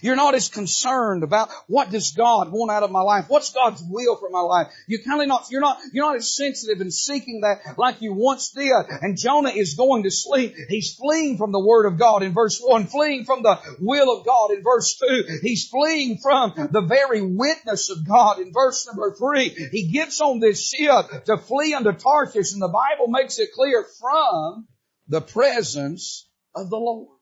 You're 0.00 0.16
not 0.16 0.34
as 0.34 0.48
concerned 0.48 1.22
about 1.22 1.50
what 1.66 1.90
does 1.90 2.12
God 2.12 2.50
want 2.50 2.70
out 2.70 2.82
of 2.82 2.90
my 2.90 3.02
life? 3.02 3.26
What's 3.28 3.52
God's 3.52 3.82
will 3.88 4.16
for 4.16 4.30
my 4.30 4.40
life? 4.40 4.68
You're 4.86 5.02
kind 5.02 5.20
of 5.20 5.28
not, 5.28 5.46
you're 5.50 5.60
not, 5.60 5.78
you're 5.92 6.04
not 6.04 6.16
as 6.16 6.34
sensitive 6.34 6.80
and 6.80 6.92
seeking 6.92 7.42
that 7.42 7.78
like 7.78 8.00
you 8.00 8.12
once 8.12 8.50
did. 8.50 8.72
And 9.02 9.18
Jonah 9.18 9.50
is 9.50 9.74
going 9.74 10.04
to 10.04 10.10
sleep. 10.10 10.54
He's 10.68 10.94
fleeing 10.94 11.36
from 11.36 11.52
the 11.52 11.64
Word 11.64 11.86
of 11.86 11.98
God 11.98 12.22
in 12.22 12.32
verse 12.32 12.60
1, 12.60 12.86
fleeing 12.86 13.24
from 13.24 13.42
the 13.42 13.58
will 13.80 14.18
of 14.18 14.26
God 14.26 14.50
in 14.50 14.62
verse 14.62 14.98
2. 14.98 15.38
He's 15.42 15.68
fleeing 15.68 16.18
from 16.18 16.68
the 16.70 16.82
very 16.82 17.22
witness 17.22 17.90
of 17.90 18.06
God 18.06 18.38
in 18.38 18.52
verse 18.52 18.86
number 18.86 19.14
3. 19.14 19.68
He 19.70 19.90
gets 19.92 20.20
on 20.20 20.40
this 20.40 20.68
ship 20.68 21.24
to 21.26 21.36
flee 21.36 21.74
unto 21.74 21.92
Tarshish 21.92 22.52
and 22.52 22.62
the 22.62 22.68
Bible 22.68 23.08
makes 23.08 23.38
it 23.38 23.52
clear 23.52 23.84
from 24.00 24.66
the 25.08 25.20
presence 25.20 26.28
of 26.54 26.70
the 26.70 26.76
Lord. 26.76 27.13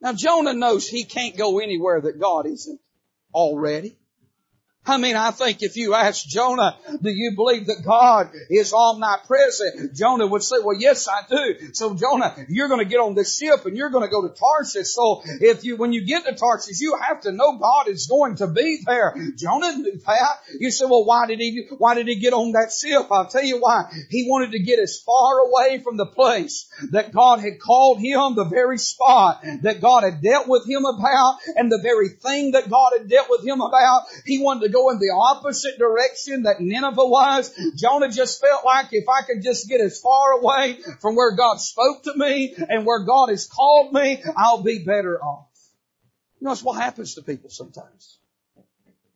Now 0.00 0.12
Jonah 0.12 0.54
knows 0.54 0.86
he 0.86 1.04
can't 1.04 1.36
go 1.36 1.58
anywhere 1.58 2.00
that 2.00 2.20
God 2.20 2.46
isn't 2.46 2.80
already. 3.34 3.96
I 4.88 4.96
mean, 4.96 5.16
I 5.16 5.30
think 5.32 5.62
if 5.62 5.76
you 5.76 5.94
ask 5.94 6.26
Jonah, 6.26 6.76
do 7.02 7.10
you 7.10 7.32
believe 7.36 7.66
that 7.66 7.82
God 7.84 8.30
is 8.48 8.72
omnipresent? 8.72 9.94
Jonah 9.94 10.26
would 10.26 10.42
say, 10.42 10.56
well, 10.64 10.76
yes, 10.78 11.08
I 11.08 11.20
do. 11.28 11.74
So 11.74 11.94
Jonah, 11.94 12.34
you're 12.48 12.68
going 12.68 12.80
to 12.80 12.88
get 12.88 12.98
on 12.98 13.14
this 13.14 13.36
ship 13.36 13.66
and 13.66 13.76
you're 13.76 13.90
going 13.90 14.04
to 14.04 14.10
go 14.10 14.26
to 14.26 14.34
Tarshish. 14.34 14.88
So 14.88 15.22
if 15.24 15.64
you, 15.64 15.76
when 15.76 15.92
you 15.92 16.06
get 16.06 16.24
to 16.24 16.34
Tarshish, 16.34 16.80
you 16.80 16.96
have 17.06 17.20
to 17.22 17.32
know 17.32 17.58
God 17.58 17.88
is 17.88 18.06
going 18.06 18.36
to 18.36 18.46
be 18.46 18.78
there. 18.86 19.14
Jonah 19.36 19.76
knew 19.76 20.00
that. 20.06 20.38
You 20.58 20.70
say, 20.70 20.86
well, 20.86 21.04
why 21.04 21.26
did 21.26 21.38
he, 21.38 21.66
why 21.76 21.94
did 21.94 22.08
he 22.08 22.18
get 22.18 22.32
on 22.32 22.52
that 22.52 22.72
ship? 22.72 23.10
I'll 23.10 23.26
tell 23.26 23.44
you 23.44 23.58
why. 23.60 23.84
He 24.08 24.26
wanted 24.28 24.52
to 24.52 24.58
get 24.58 24.78
as 24.78 25.02
far 25.04 25.40
away 25.40 25.80
from 25.82 25.96
the 25.96 26.06
place 26.06 26.66
that 26.92 27.12
God 27.12 27.40
had 27.40 27.60
called 27.60 28.00
him, 28.00 28.36
the 28.36 28.48
very 28.50 28.78
spot 28.78 29.42
that 29.62 29.80
God 29.80 30.04
had 30.04 30.22
dealt 30.22 30.48
with 30.48 30.66
him 30.66 30.84
about, 30.84 31.38
and 31.56 31.70
the 31.70 31.80
very 31.82 32.08
thing 32.08 32.52
that 32.52 32.70
God 32.70 32.92
had 32.96 33.08
dealt 33.08 33.28
with 33.28 33.46
him 33.46 33.60
about. 33.60 34.04
He 34.24 34.42
wanted 34.42 34.66
to 34.66 34.72
go 34.72 34.77
in 34.90 34.98
the 34.98 35.12
opposite 35.14 35.78
direction 35.78 36.44
that 36.44 36.60
Nineveh 36.60 37.06
was. 37.06 37.52
Jonah 37.76 38.10
just 38.10 38.40
felt 38.40 38.64
like 38.64 38.86
if 38.92 39.08
I 39.08 39.22
could 39.26 39.42
just 39.42 39.68
get 39.68 39.80
as 39.80 40.00
far 40.00 40.32
away 40.32 40.78
from 41.00 41.16
where 41.16 41.36
God 41.36 41.56
spoke 41.60 42.04
to 42.04 42.14
me 42.16 42.54
and 42.56 42.86
where 42.86 43.04
God 43.04 43.28
has 43.30 43.46
called 43.46 43.92
me, 43.92 44.22
I'll 44.36 44.62
be 44.62 44.84
better 44.84 45.20
off. 45.20 45.48
You 46.40 46.44
know, 46.44 46.50
that's 46.50 46.62
what 46.62 46.80
happens 46.80 47.14
to 47.14 47.22
people 47.22 47.50
sometimes. 47.50 48.18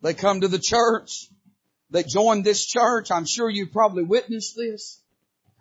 They 0.02 0.14
come 0.14 0.40
to 0.40 0.48
the 0.48 0.58
church. 0.58 1.28
They 1.90 2.02
join 2.02 2.42
this 2.42 2.66
church. 2.66 3.10
I'm 3.10 3.26
sure 3.26 3.48
you've 3.48 3.72
probably 3.72 4.02
witnessed 4.02 4.56
this. 4.56 5.00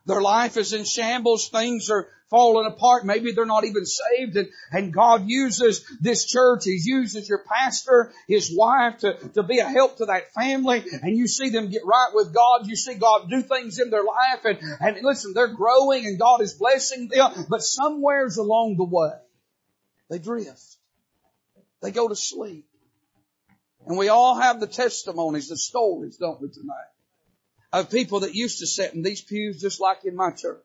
Their 0.05 0.22
life 0.22 0.58
is 0.58 0.74
in 0.74 0.86
shambles. 0.86 1.50
Things 1.50 1.89
are 1.91 2.08
falling 2.31 2.65
apart. 2.65 3.05
Maybe 3.05 3.33
they're 3.33 3.45
not 3.45 3.65
even 3.65 3.85
saved. 3.85 4.38
And, 4.38 4.50
and 4.71 4.91
God 4.91 5.25
uses 5.27 5.85
this 6.00 6.25
church. 6.25 6.63
He 6.63 6.79
uses 6.83 7.29
your 7.29 7.43
pastor, 7.43 8.11
his 8.27 8.51
wife 8.51 9.00
to, 9.00 9.13
to 9.35 9.43
be 9.43 9.59
a 9.59 9.67
help 9.67 9.97
to 9.97 10.05
that 10.05 10.33
family. 10.33 10.83
And 11.03 11.15
you 11.15 11.27
see 11.27 11.50
them 11.50 11.69
get 11.69 11.85
right 11.85 12.09
with 12.13 12.33
God. 12.33 12.65
You 12.65 12.75
see 12.75 12.95
God 12.95 13.29
do 13.29 13.43
things 13.43 13.77
in 13.77 13.91
their 13.91 14.03
life. 14.03 14.45
And, 14.45 14.57
and 14.79 14.97
listen, 15.03 15.33
they're 15.35 15.53
growing 15.53 16.07
and 16.07 16.17
God 16.17 16.41
is 16.41 16.55
blessing 16.55 17.09
them. 17.09 17.45
But 17.47 17.61
somewheres 17.61 18.38
along 18.38 18.77
the 18.77 18.85
way, 18.85 19.11
they 20.09 20.17
drift. 20.17 20.77
They 21.81 21.91
go 21.91 22.07
to 22.07 22.15
sleep. 22.15 22.65
And 23.85 23.97
we 23.97 24.07
all 24.09 24.39
have 24.39 24.59
the 24.59 24.67
testimonies, 24.67 25.50
the 25.50 25.57
stories, 25.57 26.17
don't 26.17 26.41
we, 26.41 26.50
tonight? 26.50 26.75
Of 27.73 27.89
people 27.89 28.21
that 28.21 28.35
used 28.35 28.59
to 28.59 28.67
sit 28.67 28.93
in 28.93 29.01
these 29.01 29.21
pews 29.21 29.59
just 29.59 29.81
like 29.81 30.05
in 30.05 30.15
my 30.15 30.31
church. 30.31 30.63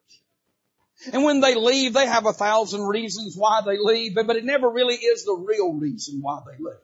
And 1.12 1.24
when 1.24 1.40
they 1.40 1.54
leave, 1.54 1.92
they 1.92 2.06
have 2.06 2.26
a 2.26 2.32
thousand 2.32 2.82
reasons 2.82 3.36
why 3.36 3.60
they 3.64 3.76
leave, 3.78 4.14
but 4.14 4.36
it 4.36 4.44
never 4.44 4.68
really 4.68 4.94
is 4.94 5.24
the 5.24 5.34
real 5.34 5.74
reason 5.74 6.20
why 6.20 6.40
they 6.46 6.62
leave. 6.62 6.74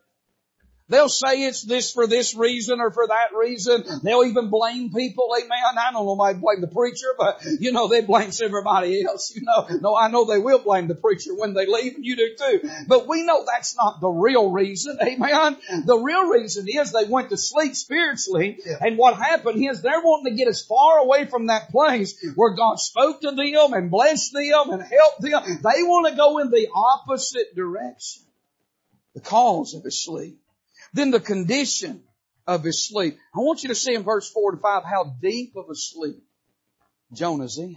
They'll 0.89 1.09
say 1.09 1.45
it's 1.45 1.63
this 1.63 1.93
for 1.93 2.07
this 2.07 2.35
reason 2.35 2.81
or 2.81 2.91
for 2.91 3.07
that 3.07 3.35
reason. 3.35 3.85
They'll 4.03 4.25
even 4.25 4.51
blame 4.51 4.93
people. 4.93 5.35
Amen. 5.39 5.79
I 5.79 5.91
don't 5.93 6.05
know 6.05 6.15
why 6.15 6.35
blame 6.35 6.61
the 6.61 6.67
preacher, 6.67 7.15
but 7.17 7.43
you 7.61 7.73
know, 7.73 7.89
they 7.89 8.03
blame 8.03 8.31
everybody 8.43 9.03
else. 9.05 9.33
You 9.35 9.43
know, 9.43 9.67
no, 9.81 9.97
I 9.97 10.09
know 10.09 10.25
they 10.25 10.39
will 10.39 10.59
blame 10.59 10.89
the 10.89 10.95
preacher 10.95 11.35
when 11.35 11.55
they 11.55 11.67
leave 11.67 11.95
and 11.95 12.05
you 12.05 12.17
do 12.17 12.35
too. 12.39 12.71
But 12.87 13.09
we 13.09 13.25
know 13.25 13.45
that's 13.47 13.77
not 13.77 14.01
the 14.01 14.09
real 14.09 14.51
reason. 14.51 14.99
Amen. 15.01 15.57
The 15.87 15.97
real 15.97 16.29
reason 16.29 16.67
is 16.69 16.93
they 16.93 17.05
went 17.05 17.31
to 17.31 17.37
sleep 17.37 17.75
spiritually 17.75 18.59
and 18.81 18.99
what 18.99 19.17
happened 19.17 19.65
is 19.65 19.81
they're 19.81 20.01
wanting 20.01 20.33
to 20.33 20.37
get 20.37 20.49
as 20.49 20.63
far 20.63 20.99
away 20.99 21.27
from 21.27 21.47
that 21.47 21.71
place 21.71 22.23
where 22.35 22.55
God 22.55 22.79
spoke 22.79 23.23
to 23.23 23.31
them 23.31 23.73
and 23.73 23.91
blessed 23.91 24.33
them 24.33 24.71
and 24.71 24.83
helped 24.83 25.23
them. 25.23 25.59
They 25.63 25.83
want 25.83 26.09
to 26.09 26.17
go 26.17 26.39
in 26.39 26.51
the 26.51 26.69
opposite 26.75 27.55
direction 27.55 28.25
The 29.15 29.21
because 29.21 29.75
of 29.75 29.85
his 29.85 30.03
sleep. 30.03 30.42
Then 30.93 31.11
the 31.11 31.21
condition 31.21 32.03
of 32.47 32.65
his 32.65 32.87
sleep. 32.87 33.19
I 33.35 33.39
want 33.39 33.63
you 33.63 33.69
to 33.69 33.75
see 33.75 33.95
in 33.95 34.03
verse 34.03 34.31
4 34.31 34.53
to 34.53 34.57
5 34.59 34.85
how 34.85 35.17
deep 35.21 35.55
of 35.57 35.71
a 35.71 35.75
sleep 35.75 36.23
Jonah's 37.13 37.59
in. 37.59 37.77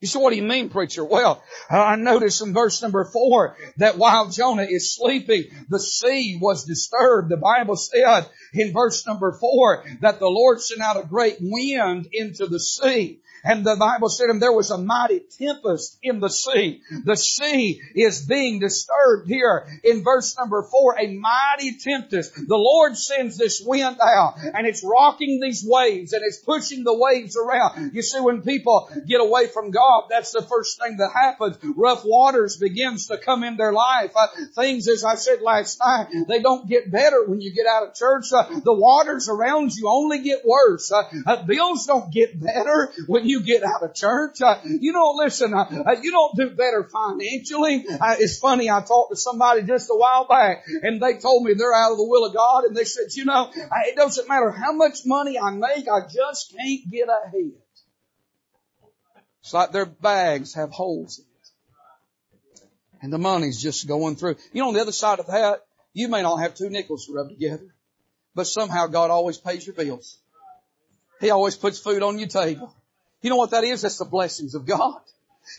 You 0.00 0.06
say, 0.06 0.20
what 0.20 0.30
do 0.30 0.36
you 0.36 0.44
mean, 0.44 0.70
preacher? 0.70 1.04
Well, 1.04 1.42
I 1.68 1.96
notice 1.96 2.40
in 2.40 2.54
verse 2.54 2.80
number 2.82 3.04
four 3.04 3.56
that 3.78 3.98
while 3.98 4.30
Jonah 4.30 4.62
is 4.62 4.94
sleeping, 4.94 5.46
the 5.68 5.80
sea 5.80 6.38
was 6.40 6.64
disturbed. 6.64 7.30
The 7.30 7.36
Bible 7.36 7.74
said 7.74 8.28
in 8.54 8.72
verse 8.72 9.04
number 9.08 9.32
four 9.32 9.84
that 10.00 10.20
the 10.20 10.28
Lord 10.28 10.60
sent 10.60 10.82
out 10.82 11.02
a 11.02 11.06
great 11.06 11.38
wind 11.40 12.08
into 12.12 12.46
the 12.46 12.60
sea 12.60 13.20
and 13.44 13.64
the 13.64 13.76
Bible 13.76 14.08
said, 14.08 14.30
and 14.30 14.42
there 14.42 14.52
was 14.52 14.70
a 14.70 14.78
mighty 14.78 15.20
tempest 15.38 15.98
in 16.02 16.20
the 16.20 16.28
sea. 16.28 16.82
The 17.04 17.16
sea 17.16 17.80
is 17.94 18.26
being 18.26 18.60
disturbed 18.60 19.28
here 19.28 19.66
in 19.84 20.02
verse 20.02 20.36
number 20.38 20.62
four, 20.62 20.96
a 20.98 21.06
mighty 21.06 21.78
tempest. 21.78 22.34
The 22.34 22.56
Lord 22.56 22.96
sends 22.96 23.36
this 23.36 23.62
wind 23.64 23.98
out 24.00 24.34
and 24.38 24.66
it's 24.66 24.84
rocking 24.84 25.40
these 25.40 25.64
waves 25.66 26.12
and 26.12 26.22
it's 26.24 26.38
pushing 26.38 26.84
the 26.84 26.96
waves 26.96 27.36
around. 27.36 27.92
You 27.94 28.02
see, 28.02 28.20
when 28.20 28.42
people 28.42 28.90
get 29.06 29.20
away 29.20 29.46
from 29.46 29.70
God, 29.70 30.04
that's 30.10 30.32
the 30.32 30.42
first 30.42 30.80
thing 30.80 30.96
that 30.98 31.10
happens. 31.12 31.58
Rough 31.76 32.04
waters 32.04 32.56
begins 32.56 33.08
to 33.08 33.18
come 33.18 33.44
in 33.44 33.56
their 33.56 33.72
life. 33.72 34.12
Uh, 34.14 34.26
things, 34.54 34.88
as 34.88 35.04
I 35.04 35.14
said 35.14 35.40
last 35.42 35.78
night, 35.80 36.08
they 36.28 36.40
don't 36.40 36.68
get 36.68 36.90
better 36.90 37.24
when 37.24 37.40
you 37.40 37.52
get 37.52 37.66
out 37.66 37.88
of 37.88 37.94
church. 37.94 38.26
Uh, 38.32 38.60
the 38.60 38.74
waters 38.74 39.28
around 39.28 39.72
you 39.74 39.88
only 39.88 40.22
get 40.22 40.44
worse. 40.44 40.90
Uh, 40.92 41.02
uh 41.26 41.42
bills 41.44 41.86
don't 41.86 42.12
get 42.12 42.40
better 42.40 42.92
when 43.06 43.27
you 43.28 43.42
get 43.42 43.62
out 43.62 43.82
of 43.82 43.94
church. 43.94 44.40
Uh, 44.40 44.58
you 44.64 44.92
don't 44.92 45.16
listen. 45.16 45.54
Uh, 45.54 45.84
uh, 45.86 45.96
you 46.00 46.10
don't 46.10 46.36
do 46.36 46.50
better 46.50 46.88
financially. 46.90 47.86
Uh, 47.88 48.16
it's 48.18 48.38
funny. 48.38 48.70
I 48.70 48.82
talked 48.82 49.12
to 49.12 49.16
somebody 49.16 49.62
just 49.62 49.90
a 49.90 49.96
while 49.96 50.26
back, 50.26 50.64
and 50.82 51.00
they 51.02 51.18
told 51.18 51.44
me 51.44 51.54
they're 51.54 51.74
out 51.74 51.92
of 51.92 51.98
the 51.98 52.04
will 52.04 52.24
of 52.24 52.34
God, 52.34 52.64
and 52.64 52.76
they 52.76 52.84
said, 52.84 53.06
you 53.14 53.24
know, 53.24 53.50
it 53.54 53.96
doesn't 53.96 54.28
matter 54.28 54.50
how 54.50 54.72
much 54.72 55.00
money 55.06 55.38
I 55.38 55.50
make, 55.50 55.86
I 55.88 56.06
just 56.08 56.54
can't 56.56 56.90
get 56.90 57.08
ahead. 57.08 57.52
It's 59.42 59.54
like 59.54 59.72
their 59.72 59.86
bags 59.86 60.54
have 60.54 60.70
holes 60.70 61.18
in 61.18 61.24
it. 61.24 62.62
And 63.00 63.12
the 63.12 63.18
money's 63.18 63.62
just 63.62 63.86
going 63.88 64.16
through. 64.16 64.36
You 64.52 64.62
know, 64.62 64.68
on 64.68 64.74
the 64.74 64.80
other 64.80 64.92
side 64.92 65.20
of 65.20 65.28
that, 65.28 65.60
you 65.92 66.08
may 66.08 66.22
not 66.22 66.36
have 66.38 66.54
two 66.54 66.68
nickels 66.68 67.06
to 67.06 67.14
rub 67.14 67.30
together, 67.30 67.74
but 68.34 68.46
somehow 68.46 68.88
God 68.88 69.10
always 69.10 69.38
pays 69.38 69.66
your 69.66 69.74
bills. 69.74 70.18
He 71.20 71.30
always 71.30 71.56
puts 71.56 71.78
food 71.78 72.02
on 72.02 72.18
your 72.18 72.28
table. 72.28 72.74
You 73.22 73.30
know 73.30 73.36
what 73.36 73.50
that 73.50 73.64
is? 73.64 73.82
That's 73.82 73.98
the 73.98 74.04
blessings 74.04 74.54
of 74.54 74.66
God. 74.66 75.00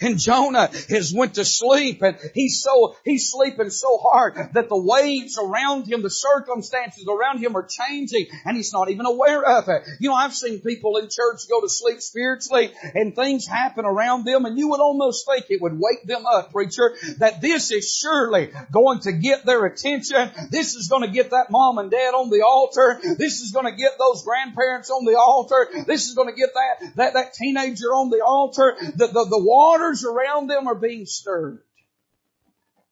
And 0.02 0.18
Jonah 0.18 0.70
has 0.90 1.14
went 1.14 1.36
to 1.36 1.46
sleep 1.46 2.02
and 2.02 2.18
he's 2.34 2.62
so, 2.62 2.96
he's 3.04 3.32
sleeping 3.32 3.70
so 3.70 3.98
hard 3.98 4.54
that 4.54 4.70
the 4.70 4.78
waves 4.78 5.38
around 5.38 5.88
him, 5.88 6.02
the 6.02 6.10
circumstances 6.10 7.06
around 7.08 7.40
him 7.40 7.56
are 7.56 7.68
changing 7.68 8.28
and 8.46 8.56
he's 8.56 8.74
not 8.74 8.90
even 8.90 9.06
aware 9.06 9.44
of 9.44 9.68
it. 9.68 9.84
You 10.00 10.10
know, 10.10 10.16
I've 10.16 10.34
seen 10.34 10.62
people 10.62 10.98
in 10.98 11.06
church 11.06 11.42
go 11.50 11.62
to 11.62 11.70
sleep 11.70 12.02
spiritually 12.02 12.72
and 12.94 13.16
things 13.16 13.46
happen 13.46 13.86
around 13.86 14.26
them 14.26 14.46
and 14.46 14.58
you 14.58 14.70
would 14.70 14.80
almost 14.80 15.26
think 15.26 15.46
it 15.50 15.62
would 15.62 15.78
wake 15.78 16.06
them 16.06 16.26
up, 16.26 16.52
preacher, 16.52 16.96
that 17.18 17.42
this 17.42 17.72
is 17.72 17.94
surely 17.94 18.52
going 18.72 19.00
to 19.02 19.12
get 19.12 19.46
their 19.46 19.66
attention. 19.66 20.32
This 20.50 20.76
is 20.76 20.88
going 20.88 21.04
to 21.04 21.12
get 21.12 21.32
that 21.32 21.48
mom 21.50 21.78
and 21.78 21.92
dad 21.92 22.14
on 22.14 22.30
the 22.30 22.44
altar. 22.46 23.00
This 23.18 23.42
is 23.42 23.52
going 23.52 23.66
to 23.66 23.76
get 23.76 23.98
those 23.98 24.24
grandparents 24.24 24.90
on 24.90 25.06
the 25.06 25.18
altar. 25.18 25.68
This 25.86 26.08
is 26.08 26.16
going 26.16 26.30
to 26.30 26.36
get 26.36 26.50
that, 26.54 26.96
that, 26.96 27.14
that 27.14 27.34
teenager 27.34 27.88
on 27.88 28.10
the 28.10 28.24
altar. 28.26 28.76
The, 28.80 29.08
the, 29.08 29.26
the 29.30 29.44
water 29.44 29.79
waters 29.80 30.06
around 30.06 30.48
them 30.48 30.68
are 30.68 30.76
being 30.76 31.06
stirred, 31.06 31.64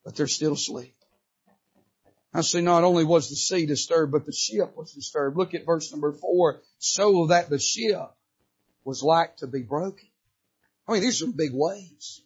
but 0.04 0.16
they're 0.16 0.26
still 0.26 0.54
asleep. 0.54 0.94
I 2.32 2.42
see 2.42 2.60
not 2.60 2.84
only 2.84 3.04
was 3.04 3.28
the 3.28 3.36
sea 3.36 3.66
disturbed, 3.66 4.12
but 4.12 4.26
the 4.26 4.32
ship 4.32 4.76
was 4.76 4.92
disturbed. 4.92 5.36
Look 5.36 5.54
at 5.54 5.66
verse 5.66 5.90
number 5.92 6.12
four. 6.12 6.60
So 6.78 7.26
that 7.26 7.48
the 7.48 7.58
ship 7.58 8.10
was 8.84 9.02
like 9.02 9.38
to 9.38 9.46
be 9.46 9.62
broken. 9.62 10.08
I 10.86 10.92
mean, 10.92 11.02
these 11.02 11.22
are 11.22 11.26
big 11.26 11.52
waves. 11.52 12.22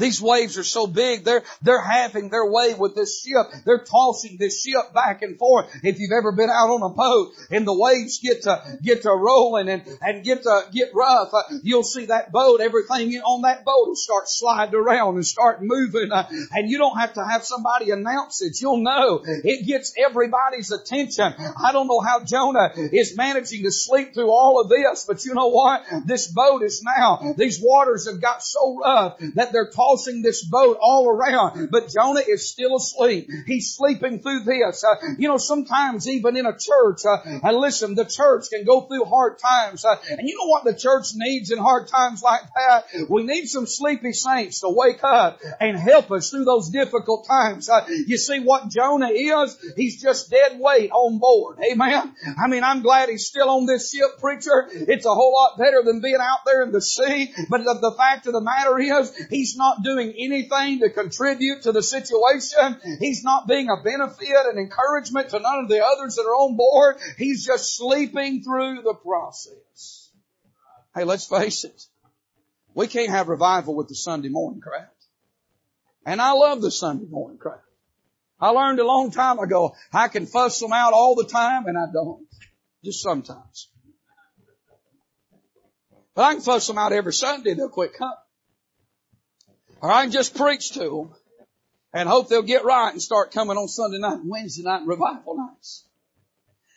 These 0.00 0.22
waves 0.22 0.56
are 0.56 0.64
so 0.64 0.86
big, 0.86 1.24
they're, 1.24 1.42
they're 1.60 1.82
having 1.82 2.30
their 2.30 2.50
way 2.50 2.74
with 2.74 2.94
this 2.94 3.22
ship. 3.22 3.46
They're 3.66 3.84
tossing 3.84 4.38
this 4.38 4.62
ship 4.62 4.94
back 4.94 5.20
and 5.20 5.38
forth. 5.38 5.70
If 5.82 6.00
you've 6.00 6.16
ever 6.16 6.32
been 6.32 6.48
out 6.48 6.70
on 6.70 6.82
a 6.90 6.94
boat 6.94 7.32
and 7.50 7.66
the 7.66 7.78
waves 7.78 8.18
get 8.18 8.42
to, 8.42 8.78
get 8.82 9.02
to 9.02 9.10
rolling 9.10 9.68
and, 9.68 9.82
and 10.00 10.24
get 10.24 10.44
to, 10.44 10.62
get 10.72 10.88
rough, 10.94 11.28
uh, 11.34 11.42
you'll 11.62 11.84
see 11.84 12.06
that 12.06 12.32
boat, 12.32 12.60
everything 12.60 13.12
on 13.20 13.42
that 13.42 13.64
boat 13.64 13.88
will 13.88 13.94
start 13.94 14.28
sliding 14.28 14.74
around 14.74 15.16
and 15.16 15.26
start 15.26 15.62
moving. 15.62 16.10
Uh, 16.10 16.26
and 16.52 16.70
you 16.70 16.78
don't 16.78 16.98
have 16.98 17.12
to 17.14 17.24
have 17.24 17.44
somebody 17.44 17.90
announce 17.90 18.40
it. 18.40 18.58
You'll 18.60 18.82
know. 18.82 19.20
It 19.26 19.66
gets 19.66 19.92
everybody's 19.98 20.70
attention. 20.72 21.34
I 21.62 21.72
don't 21.72 21.88
know 21.88 22.00
how 22.00 22.24
Jonah 22.24 22.70
is 22.74 23.16
managing 23.16 23.64
to 23.64 23.70
sleep 23.70 24.14
through 24.14 24.30
all 24.30 24.62
of 24.62 24.70
this, 24.70 25.04
but 25.06 25.24
you 25.26 25.34
know 25.34 25.48
what? 25.48 25.84
This 26.06 26.26
boat 26.26 26.62
is 26.62 26.82
now, 26.82 27.34
these 27.36 27.60
waters 27.60 28.08
have 28.08 28.20
got 28.20 28.42
so 28.42 28.78
rough 28.82 29.18
that 29.34 29.52
they're 29.52 29.70
tossing 29.70 29.89
tossing 29.90 30.22
this 30.22 30.44
boat 30.44 30.78
all 30.80 31.08
around, 31.08 31.70
but 31.70 31.88
Jonah 31.88 32.22
is 32.26 32.50
still 32.50 32.76
asleep. 32.76 33.28
He's 33.46 33.74
sleeping 33.74 34.20
through 34.20 34.44
this. 34.44 34.84
Uh, 34.84 35.14
you 35.18 35.28
know, 35.28 35.36
sometimes 35.36 36.08
even 36.08 36.36
in 36.36 36.46
a 36.46 36.56
church, 36.56 37.00
uh, 37.04 37.18
and 37.24 37.56
listen, 37.56 37.94
the 37.94 38.04
church 38.04 38.46
can 38.50 38.64
go 38.64 38.82
through 38.82 39.04
hard 39.04 39.38
times. 39.38 39.84
Uh, 39.84 39.96
and 40.10 40.28
you 40.28 40.36
know 40.36 40.46
what 40.46 40.64
the 40.64 40.74
church 40.74 41.08
needs 41.14 41.50
in 41.50 41.58
hard 41.58 41.88
times 41.88 42.22
like 42.22 42.42
that? 42.54 42.84
We 43.08 43.22
need 43.22 43.46
some 43.46 43.66
sleepy 43.66 44.12
saints 44.12 44.60
to 44.60 44.68
wake 44.68 45.02
up 45.02 45.40
and 45.60 45.76
help 45.76 46.10
us 46.10 46.30
through 46.30 46.44
those 46.44 46.70
difficult 46.70 47.26
times. 47.26 47.68
Uh, 47.68 47.86
you 47.88 48.16
see 48.16 48.40
what 48.40 48.68
Jonah 48.68 49.10
is? 49.10 49.56
He's 49.76 50.00
just 50.00 50.30
dead 50.30 50.58
weight 50.58 50.90
on 50.90 51.18
board. 51.18 51.58
Amen. 51.70 52.14
I 52.42 52.48
mean, 52.48 52.64
I'm 52.64 52.82
glad 52.82 53.08
he's 53.08 53.26
still 53.26 53.48
on 53.48 53.66
this 53.66 53.90
ship, 53.90 54.18
preacher. 54.20 54.68
It's 54.70 55.06
a 55.06 55.14
whole 55.14 55.32
lot 55.32 55.58
better 55.58 55.82
than 55.84 56.00
being 56.00 56.18
out 56.20 56.40
there 56.46 56.62
in 56.62 56.72
the 56.72 56.80
sea. 56.80 57.32
But 57.48 57.64
the, 57.64 57.78
the 57.80 57.94
fact 57.96 58.26
of 58.26 58.32
the 58.32 58.40
matter 58.40 58.78
is, 58.78 59.12
he's 59.30 59.56
doing 59.82 60.14
anything 60.16 60.80
to 60.80 60.90
contribute 60.90 61.62
to 61.62 61.72
the 61.72 61.82
situation. 61.82 62.80
He's 62.98 63.24
not 63.24 63.46
being 63.46 63.68
a 63.68 63.82
benefit 63.82 64.46
and 64.46 64.58
encouragement 64.58 65.30
to 65.30 65.40
none 65.40 65.60
of 65.60 65.68
the 65.68 65.84
others 65.84 66.16
that 66.16 66.22
are 66.22 66.34
on 66.34 66.56
board. 66.56 66.96
He's 67.18 67.44
just 67.44 67.76
sleeping 67.76 68.42
through 68.42 68.82
the 68.82 68.94
process. 68.94 70.10
Hey, 70.94 71.04
let's 71.04 71.26
face 71.26 71.64
it. 71.64 71.82
We 72.74 72.86
can't 72.86 73.10
have 73.10 73.28
revival 73.28 73.74
with 73.74 73.88
the 73.88 73.94
Sunday 73.94 74.28
morning 74.28 74.60
crowd. 74.60 74.88
And 76.06 76.20
I 76.20 76.32
love 76.32 76.62
the 76.62 76.70
Sunday 76.70 77.06
morning 77.08 77.38
crowd. 77.38 77.60
I 78.40 78.50
learned 78.50 78.80
a 78.80 78.86
long 78.86 79.10
time 79.10 79.38
ago, 79.38 79.74
I 79.92 80.08
can 80.08 80.26
fuss 80.26 80.58
them 80.58 80.72
out 80.72 80.94
all 80.94 81.14
the 81.14 81.24
time 81.24 81.66
and 81.66 81.76
I 81.76 81.92
don't. 81.92 82.26
Just 82.82 83.02
sometimes. 83.02 83.68
But 86.14 86.22
I 86.22 86.32
can 86.34 86.42
fuss 86.42 86.66
them 86.66 86.78
out 86.78 86.92
every 86.92 87.12
Sunday, 87.12 87.54
they'll 87.54 87.68
quit 87.68 87.92
coming. 87.94 88.14
Or 89.80 89.90
I 89.90 90.02
can 90.02 90.12
just 90.12 90.36
preach 90.36 90.72
to 90.72 90.80
them 90.80 91.14
and 91.92 92.08
hope 92.08 92.28
they'll 92.28 92.42
get 92.42 92.64
right 92.64 92.92
and 92.92 93.02
start 93.02 93.32
coming 93.32 93.56
on 93.56 93.68
Sunday 93.68 93.98
night 93.98 94.20
and 94.20 94.30
Wednesday 94.30 94.62
night 94.62 94.80
and 94.80 94.88
revival 94.88 95.36
nights. 95.36 95.84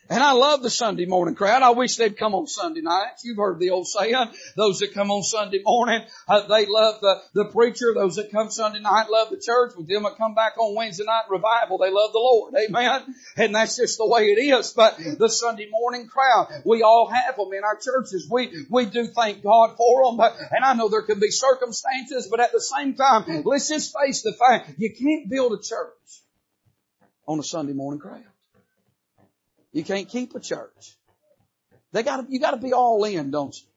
And 0.10 0.22
I 0.22 0.34
love 0.34 0.62
the 0.62 0.70
Sunday 0.70 1.06
morning 1.06 1.34
crowd. 1.34 1.62
I 1.62 1.70
wish 1.70 1.96
they'd 1.96 2.18
come 2.18 2.36
on 2.36 2.46
Sunday 2.46 2.82
nights. 2.82 3.24
You've 3.24 3.38
heard 3.38 3.58
the 3.60 3.70
old 3.70 3.88
saying, 3.88 4.32
those 4.58 4.80
that 4.80 4.94
come 4.94 5.10
on 5.12 5.24
Sunday 5.24 5.62
morning, 5.64 6.02
uh, 6.28 6.42
they 6.48 6.66
love 6.68 7.00
the, 7.00 7.22
the 7.34 7.46
preacher. 7.46 7.94
Those 7.96 8.18
that 8.18 8.30
come 8.30 8.52
Sunday 8.52 8.82
night 8.82 9.08
love 9.10 9.30
the 9.30 9.38
church. 9.38 9.76
With 9.78 9.88
them 9.88 10.04
that 10.04 10.18
come 10.18 10.36
back 10.36 10.58
on 10.58 10.76
Wednesday 10.76 11.06
night 11.06 11.24
revival, 11.30 11.78
they 11.78 11.90
love 11.90 12.12
the 12.12 12.20
Lord. 12.20 12.54
Amen. 12.54 13.16
And 13.38 13.56
that's 13.56 13.78
just 13.78 13.98
the 13.98 14.06
way 14.06 14.26
it 14.26 14.42
is. 14.42 14.74
But 14.74 14.98
the 14.98 15.30
Sunday 15.30 15.70
morning 15.72 16.08
crowd, 16.08 16.50
we 16.66 16.84
all 16.84 17.08
have 17.08 17.38
them 17.38 17.54
in 17.54 17.64
our 17.64 17.78
churches. 17.78 18.28
We, 18.30 18.66
we 18.70 18.86
do 18.86 19.08
thank 19.08 19.42
God 19.42 19.78
for 19.78 20.06
them. 20.06 20.18
But, 20.18 20.36
and 20.52 20.66
I 20.66 20.74
know 20.74 20.90
there 20.90 21.04
can 21.04 21.22
be 21.22 21.32
circumstances, 21.32 22.28
but 22.30 22.42
at 22.42 22.52
the 22.52 22.62
same 22.62 22.96
time, 22.96 23.44
let's 23.46 23.70
just 23.70 23.96
face 23.98 24.22
the 24.22 24.34
fact, 24.34 24.74
you 24.78 24.94
can't 24.94 25.30
build 25.30 25.54
a 25.54 25.62
church 25.64 26.22
on 27.26 27.40
a 27.40 27.44
Sunday 27.44 27.74
morning 27.74 28.02
crowd. 28.02 28.26
You 29.74 29.84
can't 29.84 30.08
keep 30.08 30.36
a 30.36 30.40
church. 30.40 30.96
They 31.92 32.04
gotta, 32.04 32.26
you 32.30 32.40
gotta 32.40 32.58
be 32.58 32.74
all 32.74 33.04
in, 33.04 33.32
don't 33.32 33.56
you? 33.56 33.68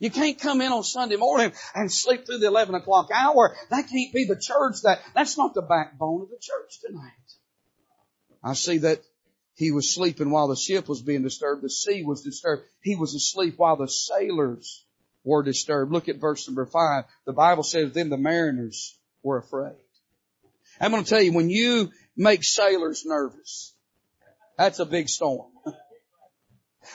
You 0.00 0.10
can't 0.10 0.38
come 0.40 0.60
in 0.62 0.72
on 0.72 0.82
Sunday 0.82 1.16
morning 1.16 1.52
and 1.74 1.92
sleep 1.92 2.26
through 2.26 2.38
the 2.38 2.46
11 2.46 2.74
o'clock 2.74 3.10
hour. 3.14 3.54
That 3.70 3.88
can't 3.88 4.12
be 4.12 4.24
the 4.24 4.36
church 4.36 4.82
that, 4.82 5.00
that's 5.14 5.36
not 5.36 5.54
the 5.54 5.62
backbone 5.62 6.22
of 6.22 6.30
the 6.30 6.38
church 6.40 6.80
tonight. 6.84 7.12
I 8.42 8.54
see 8.54 8.78
that 8.78 9.02
he 9.54 9.72
was 9.72 9.94
sleeping 9.94 10.30
while 10.30 10.48
the 10.48 10.56
ship 10.56 10.88
was 10.88 11.02
being 11.02 11.22
disturbed. 11.22 11.62
The 11.62 11.68
sea 11.68 12.02
was 12.02 12.22
disturbed. 12.22 12.62
He 12.82 12.96
was 12.96 13.14
asleep 13.14 13.54
while 13.58 13.76
the 13.76 13.88
sailors 13.88 14.86
were 15.22 15.42
disturbed. 15.42 15.92
Look 15.92 16.08
at 16.08 16.16
verse 16.16 16.48
number 16.48 16.64
five. 16.64 17.04
The 17.26 17.34
Bible 17.34 17.62
says, 17.62 17.92
then 17.92 18.08
the 18.08 18.16
mariners 18.16 18.98
were 19.22 19.36
afraid. 19.36 19.76
I'm 20.80 20.92
going 20.92 21.04
to 21.04 21.10
tell 21.10 21.20
you, 21.20 21.34
when 21.34 21.50
you 21.50 21.90
make 22.16 22.42
sailors 22.42 23.04
nervous, 23.04 23.74
that's 24.60 24.78
a 24.78 24.84
big 24.84 25.08
storm. 25.08 25.50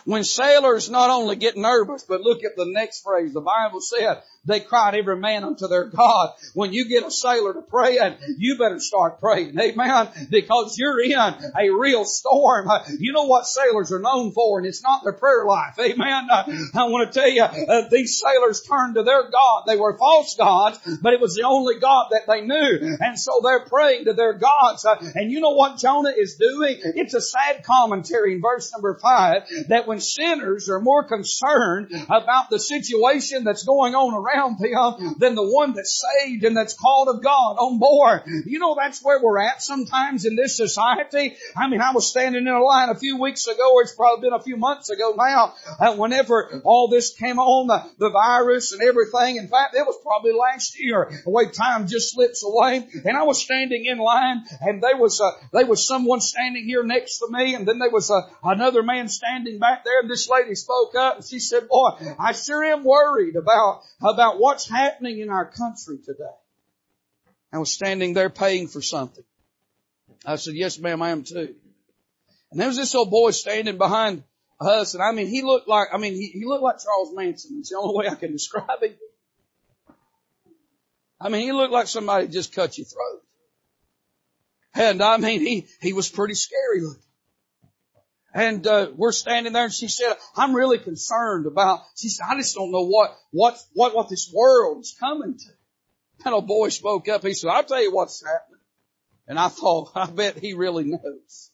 When 0.06 0.24
sailors 0.24 0.88
not 0.88 1.10
only 1.10 1.36
get 1.36 1.58
nervous, 1.58 2.06
but 2.08 2.22
look 2.22 2.44
at 2.44 2.56
the 2.56 2.66
next 2.68 3.02
phrase. 3.02 3.34
The 3.34 3.42
Bible 3.42 3.82
said, 3.82 4.22
they 4.46 4.60
cried 4.60 4.96
every 4.96 5.18
man 5.18 5.44
unto 5.44 5.68
their 5.68 5.86
God. 5.86 6.34
When 6.54 6.74
you 6.74 6.88
get 6.88 7.04
a 7.04 7.12
sailor 7.12 7.54
to 7.54 7.62
praying, 7.62 8.16
you 8.38 8.58
better 8.58 8.80
start 8.80 9.20
praying. 9.20 9.60
Amen. 9.60 10.10
Because 10.30 10.78
you're 10.78 11.02
in 11.02 11.12
a 11.14 11.70
real 11.72 12.06
storm. 12.06 12.70
You 13.00 13.14
know 13.14 13.26
what 13.26 13.46
sailors 13.48 13.92
are 13.92 14.00
known 14.00 14.32
for, 14.32 14.60
and 14.60 14.68
it's 14.68 14.84
not 14.84 15.04
their 15.04 15.14
prayer 15.14 15.46
life. 15.46 15.78
Amen. 15.80 16.28
I 16.30 16.84
want 16.86 17.12
to 17.12 17.20
tell 17.20 17.30
you, 17.30 17.44
uh, 17.44 17.90
these 17.90 18.22
sailors 18.22 18.62
turned 18.62 18.96
to 18.96 19.04
their 19.04 19.30
God. 19.30 19.64
They 19.68 19.78
were 19.78 19.98
false 19.98 20.36
gods, 20.36 20.80
but 21.02 21.14
it 21.14 21.20
was 21.20 21.36
the 21.36 21.44
only 21.44 21.80
God 21.80 22.08
that 22.12 22.28
they 22.28 22.42
knew. 22.42 22.98
And 23.00 23.20
so 23.20 23.42
they're 23.44 23.66
praying 23.66 24.06
to 24.06 24.14
their 24.14 24.34
gods. 24.34 24.86
Uh, 24.86 24.96
and 25.16 25.32
you 25.32 25.40
know 25.40 25.52
what 25.52 25.78
Jonah 25.78 26.14
is 26.16 26.36
doing? 26.36 26.78
It's 26.82 27.14
a 27.14 27.22
sad 27.22 27.64
commentary 27.64 28.34
in 28.34 28.42
verse 28.42 28.72
number 28.72 28.98
five 29.02 29.44
that 29.70 29.88
when 29.88 30.00
sinners 30.00 30.70
are 30.70 30.80
more 30.80 31.04
concerned 31.04 31.92
about 32.10 32.50
the 32.50 32.60
situation 32.60 33.44
that's 33.44 33.64
going 33.64 33.96
on 33.96 34.14
around 34.14 34.35
around 34.36 34.60
them 34.60 35.16
than 35.18 35.36
the 35.36 35.44
one 35.44 35.74
that's 35.74 36.04
saved 36.24 36.44
and 36.44 36.56
that's 36.56 36.74
called 36.74 37.08
of 37.10 37.24
God 37.24 37.58
on 37.58 37.80
board. 37.80 38.22
You 38.46 38.60
know, 38.60 38.76
that's 38.76 39.04
where 39.04 39.22
we're 39.22 39.40
at 39.40 39.62
sometimes 39.62 40.26
in 40.26 40.36
this 40.36 40.58
society. 40.58 41.36
I 41.56 41.68
mean, 41.70 41.82
I 41.82 41.92
was 41.94 42.10
standing 42.10 42.42
in 42.42 42.54
a 42.54 42.64
line 42.64 42.90
a 42.90 42.96
few 42.96 43.20
weeks 43.20 43.48
ago, 43.48 43.74
or 43.74 43.82
it's 43.82 43.96
probably 43.96 44.30
been 44.30 44.40
a 44.40 44.44
few 44.44 44.58
months 44.58 44.90
ago 44.90 45.16
now, 45.18 45.54
whenever 45.96 46.62
all 46.64 46.88
this 46.88 47.14
came 47.14 47.40
on, 47.40 47.68
the, 47.68 47.84
the 47.98 48.10
virus 48.10 48.72
and 48.72 48.82
everything. 48.82 49.38
In 49.38 49.48
fact, 49.48 49.76
it 49.76 49.86
was 49.86 49.98
probably 50.04 50.34
last 50.34 50.80
year. 50.80 51.22
The 51.24 51.30
way 51.30 51.50
time 51.50 51.88
just 51.88 52.14
slips 52.14 52.44
away. 52.44 52.88
And 53.06 53.18
I 53.18 53.24
was 53.24 53.42
standing 53.42 53.86
in 53.86 53.98
line 53.98 54.44
and 54.62 54.82
there 54.82 54.98
was, 54.98 55.22
uh, 55.22 55.32
there 55.52 55.66
was 55.66 55.88
someone 55.88 56.22
standing 56.22 56.66
here 56.66 56.84
next 56.84 57.20
to 57.20 57.28
me 57.30 57.56
and 57.56 57.68
then 57.68 57.80
there 57.80 57.90
was 57.90 58.12
another 58.44 58.84
man 58.84 59.08
standing 59.08 59.60
back 59.60 59.84
there 59.84 60.02
and 60.02 60.10
this 60.10 60.30
lady 60.30 60.56
spoke 60.56 60.96
up 60.96 61.18
and 61.18 61.26
she 61.26 61.40
said, 61.40 61.68
boy, 61.68 61.92
I 62.20 62.34
sure 62.34 62.64
am 62.64 62.84
worried 62.84 63.36
about, 63.36 63.82
about 64.02 64.25
about 64.26 64.40
what's 64.40 64.68
happening 64.68 65.20
in 65.20 65.30
our 65.30 65.46
country 65.46 65.98
today. 66.04 66.24
I 67.54 67.60
was 67.60 67.72
standing 67.72 68.14
there 68.14 68.30
paying 68.30 68.68
for 68.68 68.82
something. 68.82 69.24
I 70.26 70.36
said, 70.38 70.56
yes 70.56 70.80
ma'am, 70.80 71.02
I 71.02 71.12
am 71.12 71.24
too. 71.24 71.56
And 72.52 72.60
there 72.60 72.68
was 72.68 72.78
this 72.78 72.96
old 72.96 73.12
boy 73.12 73.32
standing 73.32 73.78
behind 73.78 74.24
us 74.60 74.94
and 74.94 75.04
I 75.04 75.12
mean, 75.12 75.28
he 75.28 75.44
looked 75.44 75.68
like, 75.68 75.90
I 75.94 75.98
mean, 75.98 76.14
he, 76.14 76.28
he 76.28 76.46
looked 76.46 76.64
like 76.64 76.78
Charles 76.84 77.14
Manson. 77.14 77.58
It's 77.60 77.70
the 77.70 77.78
only 77.78 77.96
way 77.98 78.08
I 78.08 78.16
can 78.16 78.32
describe 78.32 78.82
him. 78.82 78.96
I 81.20 81.30
mean, 81.30 81.42
he 81.42 81.52
looked 81.52 81.74
like 81.74 81.88
somebody 81.88 82.28
just 82.28 82.54
cut 82.54 82.78
your 82.78 82.86
throat. 82.86 83.22
And 84.74 85.02
I 85.02 85.18
mean, 85.18 85.42
he, 85.42 85.68
he 85.82 85.94
was 85.94 86.10
pretty 86.10 86.34
scary 86.34 86.82
looking. 86.82 87.02
And 88.36 88.68
uh, 88.68 88.90
we're 88.98 89.14
standing 89.14 89.54
there, 89.54 89.64
and 89.64 89.74
she 89.74 89.88
said, 89.88 90.14
"I'm 90.36 90.54
really 90.54 90.78
concerned 90.78 91.46
about." 91.46 91.84
She 91.96 92.10
said, 92.10 92.26
"I 92.30 92.36
just 92.36 92.54
don't 92.54 92.70
know 92.70 92.86
what 92.86 93.16
what 93.32 93.58
what 93.72 93.96
what 93.96 94.10
this 94.10 94.30
world's 94.32 94.94
coming 95.00 95.38
to." 95.38 95.50
That 96.26 96.34
old 96.34 96.46
boy 96.46 96.68
spoke 96.68 97.08
up. 97.08 97.24
He 97.24 97.34
said, 97.34 97.50
"I'll 97.50 97.64
tell 97.64 97.82
you 97.82 97.94
what's 97.96 98.22
happening." 98.22 98.60
And 99.26 99.40
I 99.40 99.48
thought, 99.48 99.92
I 99.96 100.08
bet 100.08 100.38
he 100.38 100.54
really 100.54 100.84
knows. 100.84 101.52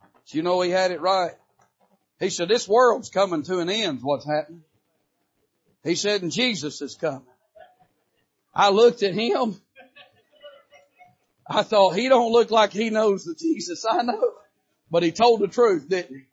But 0.00 0.32
you 0.32 0.42
know, 0.42 0.62
he 0.62 0.70
had 0.70 0.92
it 0.92 1.02
right. 1.02 1.32
He 2.20 2.30
said, 2.30 2.48
"This 2.48 2.66
world's 2.66 3.10
coming 3.10 3.42
to 3.42 3.58
an 3.58 3.68
end. 3.68 3.98
What's 4.02 4.26
happening?" 4.26 4.64
He 5.84 5.94
said, 5.94 6.22
"And 6.22 6.32
Jesus 6.32 6.80
is 6.80 6.94
coming." 6.94 7.20
I 8.54 8.70
looked 8.70 9.02
at 9.02 9.12
him. 9.12 9.60
I 11.46 11.64
thought 11.64 11.96
he 11.96 12.08
don't 12.08 12.32
look 12.32 12.50
like 12.50 12.72
he 12.72 12.88
knows 12.88 13.24
the 13.26 13.34
Jesus 13.34 13.84
I 13.84 14.00
know. 14.00 14.32
But 14.90 15.02
he 15.02 15.12
told 15.12 15.40
the 15.40 15.48
truth, 15.48 15.88
didn't 15.88 16.16
he? 16.16 16.24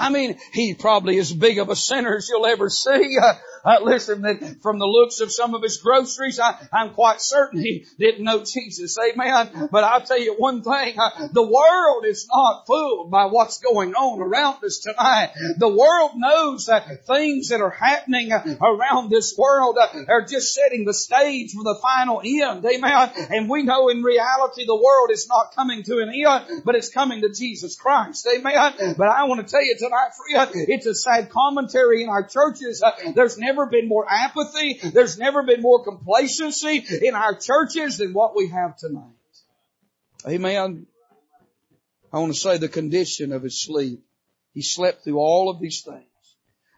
I 0.00 0.08
mean, 0.08 0.38
he 0.52 0.74
probably 0.74 1.18
as 1.18 1.32
big 1.32 1.58
of 1.58 1.68
a 1.68 1.76
sinner 1.76 2.16
as 2.16 2.28
you'll 2.28 2.46
ever 2.46 2.70
see. 2.70 3.18
Uh, 3.20 3.34
uh, 3.64 3.78
listen, 3.82 4.58
from 4.62 4.78
the 4.78 4.86
looks 4.86 5.20
of 5.20 5.30
some 5.30 5.54
of 5.54 5.62
his 5.62 5.76
groceries, 5.76 6.40
I, 6.40 6.56
am 6.72 6.94
quite 6.94 7.20
certain 7.20 7.60
he 7.60 7.84
didn't 7.98 8.24
know 8.24 8.42
Jesus. 8.44 8.96
Amen. 8.98 9.68
But 9.70 9.84
I'll 9.84 10.00
tell 10.00 10.18
you 10.18 10.34
one 10.36 10.62
thing, 10.62 10.98
uh, 10.98 11.28
the 11.32 11.46
world 11.46 12.06
is 12.06 12.26
not 12.32 12.66
fooled 12.66 13.10
by 13.10 13.26
what's 13.26 13.58
going 13.58 13.94
on 13.94 14.20
around 14.20 14.64
us 14.64 14.78
tonight. 14.78 15.32
The 15.58 15.68
world 15.68 16.12
knows 16.16 16.66
that 16.66 17.06
things 17.06 17.48
that 17.48 17.60
are 17.60 17.70
happening 17.70 18.32
uh, 18.32 18.56
around 18.62 19.10
this 19.10 19.36
world 19.36 19.76
uh, 19.78 19.88
are 20.08 20.22
just 20.22 20.54
setting 20.54 20.86
the 20.86 20.94
stage 20.94 21.52
for 21.52 21.64
the 21.64 21.78
final 21.82 22.22
end. 22.24 22.64
Amen. 22.64 23.10
And 23.30 23.50
we 23.50 23.64
know 23.64 23.90
in 23.90 24.02
reality 24.02 24.64
the 24.64 24.76
world 24.76 25.10
is 25.10 25.28
not 25.28 25.54
coming 25.54 25.82
to 25.82 25.98
an 25.98 26.10
end, 26.14 26.62
but 26.64 26.74
it's 26.74 26.88
coming 26.88 27.20
to 27.20 27.28
Jesus 27.30 27.76
Christ. 27.76 28.26
Amen. 28.26 28.94
But 28.96 29.08
I 29.08 29.24
want 29.24 29.46
to 29.46 29.50
tell 29.50 29.62
you 29.62 29.76
friend, 29.90 30.66
it's 30.68 30.86
a 30.86 30.94
sad 30.94 31.30
commentary 31.30 32.02
in 32.02 32.08
our 32.08 32.26
churches. 32.26 32.82
Uh, 32.82 33.12
there's 33.14 33.38
never 33.38 33.66
been 33.66 33.88
more 33.88 34.06
apathy. 34.08 34.80
There's 34.82 35.18
never 35.18 35.42
been 35.42 35.60
more 35.60 35.84
complacency 35.84 36.84
in 37.02 37.14
our 37.14 37.34
churches 37.34 37.98
than 37.98 38.12
what 38.12 38.36
we 38.36 38.48
have 38.48 38.76
tonight. 38.76 39.04
Amen. 40.26 40.86
I 42.12 42.18
want 42.18 42.34
to 42.34 42.38
say 42.38 42.58
the 42.58 42.68
condition 42.68 43.32
of 43.32 43.42
his 43.42 43.62
sleep. 43.62 44.04
He 44.52 44.62
slept 44.62 45.04
through 45.04 45.18
all 45.18 45.48
of 45.48 45.60
these 45.60 45.82
things. 45.82 46.04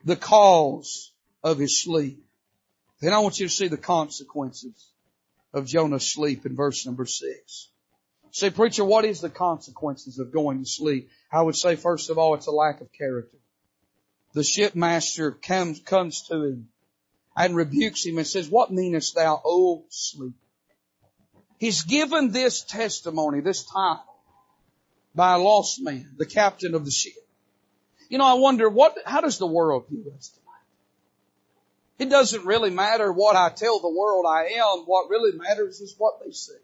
The 0.05 0.16
cause 0.16 1.12
of 1.42 1.59
his 1.59 1.83
sleep. 1.83 2.22
Then 3.01 3.12
I 3.12 3.18
want 3.18 3.40
you 3.40 3.46
to 3.46 3.53
see 3.53 3.68
the 3.68 3.77
consequences 3.77 4.90
of 5.53 5.66
Jonah's 5.66 6.07
sleep 6.07 6.46
in 6.46 6.55
verse 6.55 6.87
number 6.87 7.07
six. 7.07 7.68
Say, 8.32 8.48
preacher, 8.48 8.84
what 8.84 9.04
is 9.04 9.20
the 9.20 9.28
consequences 9.28 10.18
of 10.18 10.32
going 10.32 10.60
to 10.60 10.68
sleep? 10.68 11.10
I 11.30 11.42
would 11.42 11.54
say, 11.54 11.76
first 11.76 12.08
of 12.08 12.16
all, 12.16 12.34
it's 12.34 12.46
a 12.46 12.50
lack 12.50 12.80
of 12.80 12.90
character. 12.92 13.36
The 14.32 14.42
shipmaster 14.42 15.30
comes, 15.30 15.80
comes 15.80 16.22
to 16.28 16.42
him 16.42 16.68
and 17.36 17.54
rebukes 17.54 18.06
him 18.06 18.16
and 18.16 18.26
says, 18.26 18.48
what 18.48 18.72
meanest 18.72 19.14
thou, 19.14 19.40
O 19.44 19.84
sleep? 19.90 20.32
He's 21.58 21.82
given 21.82 22.32
this 22.32 22.62
testimony, 22.64 23.40
this 23.40 23.64
title, 23.64 24.02
by 25.14 25.34
a 25.34 25.38
lost 25.38 25.82
man, 25.82 26.14
the 26.16 26.26
captain 26.26 26.74
of 26.74 26.86
the 26.86 26.90
ship. 26.90 27.12
You 28.08 28.16
know, 28.16 28.26
I 28.26 28.34
wonder 28.34 28.68
what, 28.70 28.96
how 29.04 29.20
does 29.20 29.36
the 29.36 29.46
world 29.46 29.88
view 29.90 30.10
us 30.16 30.28
tonight? 30.30 30.42
It 31.98 32.10
doesn't 32.10 32.46
really 32.46 32.70
matter 32.70 33.12
what 33.12 33.36
I 33.36 33.50
tell 33.50 33.78
the 33.78 33.90
world 33.90 34.24
I 34.26 34.54
am. 34.56 34.84
What 34.86 35.10
really 35.10 35.36
matters 35.36 35.80
is 35.80 35.94
what 35.98 36.24
they 36.24 36.32
see. 36.32 36.54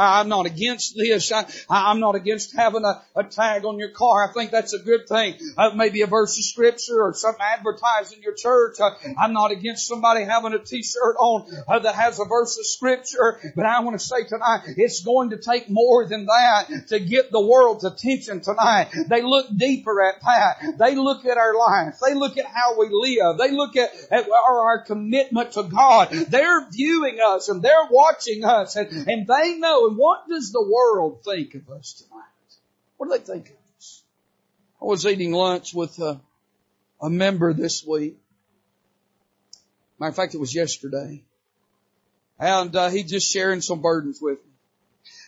I'm 0.00 0.28
not 0.28 0.46
against 0.46 0.96
this. 0.96 1.30
I, 1.32 1.90
am 1.90 2.00
not 2.00 2.14
against 2.14 2.56
having 2.56 2.84
a, 2.84 3.02
a, 3.14 3.24
tag 3.24 3.64
on 3.64 3.78
your 3.78 3.90
car. 3.90 4.28
I 4.28 4.32
think 4.32 4.50
that's 4.50 4.72
a 4.72 4.78
good 4.78 5.06
thing. 5.08 5.34
Uh, 5.56 5.70
maybe 5.74 6.02
a 6.02 6.06
verse 6.06 6.38
of 6.38 6.44
scripture 6.44 7.02
or 7.02 7.14
something 7.14 7.42
advertised 7.42 8.14
in 8.14 8.22
your 8.22 8.34
church. 8.34 8.80
Uh, 8.80 8.90
I'm 9.18 9.32
not 9.32 9.52
against 9.52 9.86
somebody 9.86 10.24
having 10.24 10.54
a 10.54 10.58
t-shirt 10.58 11.16
on 11.18 11.64
uh, 11.68 11.78
that 11.80 11.94
has 11.94 12.18
a 12.18 12.24
verse 12.24 12.58
of 12.58 12.66
scripture. 12.66 13.52
But 13.54 13.66
I 13.66 13.80
want 13.80 14.00
to 14.00 14.04
say 14.04 14.24
tonight, 14.26 14.62
it's 14.76 15.04
going 15.04 15.30
to 15.30 15.36
take 15.36 15.68
more 15.68 16.06
than 16.06 16.26
that 16.26 16.88
to 16.88 16.98
get 16.98 17.30
the 17.30 17.40
world's 17.40 17.84
attention 17.84 18.40
tonight. 18.40 18.88
They 19.08 19.22
look 19.22 19.46
deeper 19.54 20.02
at 20.02 20.20
that. 20.22 20.78
They 20.78 20.94
look 20.94 21.26
at 21.26 21.36
our 21.36 21.54
life. 21.54 21.96
They 22.06 22.14
look 22.14 22.38
at 22.38 22.46
how 22.46 22.78
we 22.78 22.88
live. 22.90 23.38
They 23.38 23.50
look 23.50 23.76
at, 23.76 23.90
at 24.10 24.30
our, 24.30 24.60
our 24.60 24.84
commitment 24.84 25.52
to 25.52 25.64
God. 25.64 26.10
They're 26.10 26.66
viewing 26.70 27.18
us 27.24 27.48
and 27.48 27.62
they're 27.62 27.88
watching 27.90 28.44
us 28.44 28.76
and, 28.76 28.88
and 29.08 29.26
they 29.26 29.58
know 29.58 29.89
what 29.96 30.28
does 30.28 30.52
the 30.52 30.62
world 30.62 31.22
think 31.24 31.54
of 31.54 31.68
us 31.70 31.92
tonight? 31.94 32.24
What 32.96 33.10
do 33.10 33.18
they 33.18 33.24
think 33.24 33.50
of 33.50 33.56
us? 33.78 34.02
I 34.80 34.84
was 34.84 35.06
eating 35.06 35.32
lunch 35.32 35.74
with 35.74 35.98
a, 35.98 36.20
a 37.00 37.10
member 37.10 37.52
this 37.52 37.84
week. 37.84 38.18
Matter 39.98 40.10
of 40.10 40.16
fact, 40.16 40.34
it 40.34 40.40
was 40.40 40.54
yesterday. 40.54 41.22
And 42.38 42.74
uh, 42.74 42.88
he 42.88 43.02
just 43.02 43.30
sharing 43.30 43.60
some 43.60 43.82
burdens 43.82 44.18
with 44.20 44.38
me. 44.38 44.52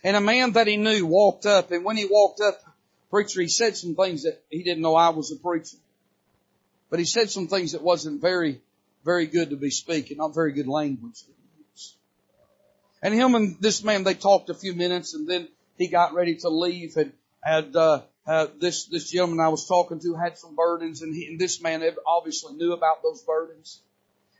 And 0.04 0.16
a 0.16 0.20
man 0.20 0.52
that 0.52 0.66
he 0.66 0.76
knew 0.76 1.06
walked 1.06 1.46
up, 1.46 1.70
and 1.70 1.84
when 1.84 1.96
he 1.96 2.06
walked 2.06 2.40
up, 2.40 2.60
preacher, 3.10 3.42
he 3.42 3.48
said 3.48 3.76
some 3.76 3.94
things 3.94 4.22
that 4.22 4.42
he 4.50 4.62
didn't 4.62 4.82
know 4.82 4.94
I 4.94 5.10
was 5.10 5.30
a 5.30 5.36
preacher. 5.36 5.76
But 6.90 6.98
he 6.98 7.04
said 7.04 7.30
some 7.30 7.48
things 7.48 7.72
that 7.72 7.82
wasn't 7.82 8.20
very, 8.20 8.60
very 9.04 9.26
good 9.26 9.50
to 9.50 9.56
be 9.56 9.70
speaking, 9.70 10.16
not 10.16 10.34
very 10.34 10.52
good 10.52 10.66
language. 10.66 11.22
And 13.02 13.12
him 13.14 13.34
and 13.34 13.56
this 13.60 13.82
man, 13.82 14.04
they 14.04 14.14
talked 14.14 14.48
a 14.48 14.54
few 14.54 14.74
minutes 14.74 15.14
and 15.14 15.28
then 15.28 15.48
he 15.76 15.88
got 15.88 16.14
ready 16.14 16.36
to 16.36 16.48
leave 16.48 16.96
and, 16.96 17.12
and, 17.44 17.74
uh, 17.74 18.02
uh, 18.24 18.46
this, 18.60 18.84
this 18.84 19.10
gentleman 19.10 19.40
I 19.40 19.48
was 19.48 19.66
talking 19.66 19.98
to 20.00 20.14
had 20.14 20.38
some 20.38 20.54
burdens 20.54 21.02
and 21.02 21.12
he, 21.12 21.26
and 21.26 21.40
this 21.40 21.60
man 21.60 21.82
obviously 22.06 22.54
knew 22.54 22.72
about 22.72 23.02
those 23.02 23.22
burdens. 23.22 23.80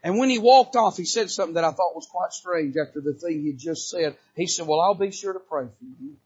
And 0.05 0.19
when 0.19 0.31
he 0.31 0.39
walked 0.39 0.77
off, 0.77 0.97
he 0.97 1.05
said 1.05 1.31
something 1.31 1.55
that 1.55 1.65
I 1.65 1.71
thought 1.73 1.95
was 1.95 2.07
quite 2.11 2.33
strange 2.33 2.77
after 2.77 3.01
the 3.01 3.13
thing 3.13 3.43
he 3.43 3.49
had 3.49 3.59
just 3.59 3.91
said. 3.91 4.17
He 4.37 4.47
said, 4.47 4.67
well, 4.67 4.81
I'll 4.81 4.95
be 4.95 5.11
sure 5.11 5.33
to 5.33 5.41
pray 5.41 5.65
for 5.65 5.85
you. 5.85 6.17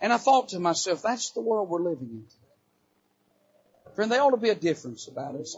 And 0.00 0.12
I 0.12 0.18
thought 0.18 0.50
to 0.50 0.58
myself, 0.58 1.02
that's 1.02 1.30
the 1.30 1.40
world 1.40 1.68
we're 1.68 1.82
living 1.82 2.08
in 2.10 2.24
today. 2.24 3.94
Friend, 3.94 4.10
there 4.10 4.22
ought 4.22 4.30
to 4.30 4.36
be 4.36 4.50
a 4.50 4.54
difference 4.54 5.08
about 5.08 5.36
us. 5.36 5.56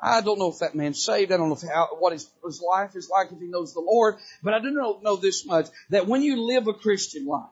I 0.00 0.20
don't 0.20 0.38
know 0.38 0.50
if 0.50 0.60
that 0.60 0.74
man's 0.74 1.02
saved. 1.02 1.32
I 1.32 1.36
don't 1.36 1.48
know 1.48 1.58
how, 1.72 1.88
what 1.98 2.12
his, 2.12 2.30
his 2.44 2.62
life 2.62 2.94
is 2.94 3.10
like 3.10 3.32
if 3.32 3.38
he 3.40 3.46
knows 3.46 3.74
the 3.74 3.80
Lord. 3.80 4.16
But 4.42 4.54
I 4.54 4.60
do 4.60 4.70
know, 4.70 5.00
know 5.02 5.16
this 5.16 5.44
much, 5.44 5.66
that 5.90 6.06
when 6.06 6.22
you 6.22 6.46
live 6.46 6.68
a 6.68 6.74
Christian 6.74 7.26
life, 7.26 7.50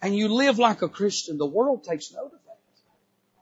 and 0.00 0.14
you 0.14 0.28
live 0.28 0.58
like 0.58 0.82
a 0.82 0.88
Christian, 0.88 1.38
the 1.38 1.46
world 1.46 1.84
takes 1.84 2.12
note 2.12 2.26
of 2.26 2.40
that. 2.46 2.58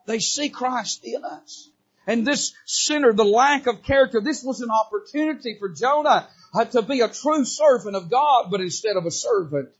They 0.07 0.21
see 0.21 0.49
Christ 0.49 1.05
in 1.05 1.25
us. 1.25 1.69
And 2.07 2.27
this 2.27 2.55
sinner, 2.65 3.13
the 3.13 3.25
lack 3.25 3.67
of 3.67 3.83
character, 3.83 4.21
this 4.21 4.43
was 4.43 4.61
an 4.61 4.71
opportunity 4.71 5.57
for 5.59 5.69
Jonah 5.69 6.29
uh, 6.55 6.65
to 6.67 6.83
be 6.83 7.01
a 7.01 7.09
true 7.09 7.45
servant 7.45 7.97
of 7.97 8.11
God, 8.11 8.47
but 8.51 8.61
instead 8.61 8.97
of 8.97 9.07
a 9.07 9.11
servant, 9.11 9.71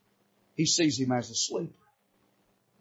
he 0.57 0.67
sees 0.67 0.99
him 0.99 1.13
as 1.13 1.31
a 1.31 1.35
sleeper. 1.35 1.73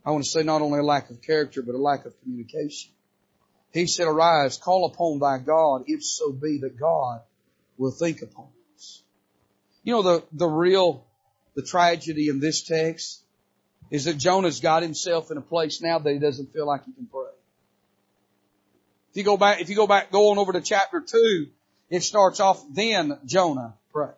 I 0.03 0.11
want 0.11 0.23
to 0.23 0.29
say 0.29 0.43
not 0.43 0.61
only 0.61 0.79
a 0.79 0.83
lack 0.83 1.09
of 1.09 1.21
character, 1.21 1.61
but 1.61 1.75
a 1.75 1.81
lack 1.81 2.05
of 2.05 2.19
communication. 2.21 2.91
He 3.75 3.87
said, 3.87 4.07
arise, 4.07 4.57
call 4.57 4.85
upon 4.85 5.19
thy 5.19 5.37
God, 5.37 5.83
if 5.87 6.01
so 6.01 6.31
be 6.31 6.59
that 6.59 6.79
God 6.79 7.19
will 7.77 7.91
think 7.91 8.21
upon 8.21 8.47
us. 8.73 9.03
You 9.83 9.91
know, 9.91 10.01
the, 10.01 10.23
the 10.31 10.47
real, 10.47 11.05
the 11.55 11.61
tragedy 11.61 12.29
in 12.29 12.39
this 12.39 12.63
text 12.63 13.21
is 13.91 14.05
that 14.05 14.17
Jonah's 14.17 14.61
got 14.61 14.81
himself 14.81 15.29
in 15.29 15.35
a 15.35 15.41
place 15.41 15.81
now 15.81 15.99
that 15.99 16.09
he 16.09 16.19
doesn't 16.19 16.53
feel 16.53 16.65
like 16.65 16.85
he 16.85 16.93
can 16.93 17.05
pray. 17.07 17.33
If 19.11 19.17
you 19.17 19.23
go 19.25 19.35
back, 19.35 19.59
if 19.59 19.69
you 19.69 19.75
go 19.75 19.87
back, 19.87 20.09
go 20.09 20.31
on 20.31 20.37
over 20.37 20.53
to 20.53 20.61
chapter 20.61 21.01
two, 21.01 21.47
it 21.89 22.01
starts 22.01 22.39
off, 22.39 22.63
then 22.71 23.19
Jonah 23.25 23.73
prayed. 23.91 24.15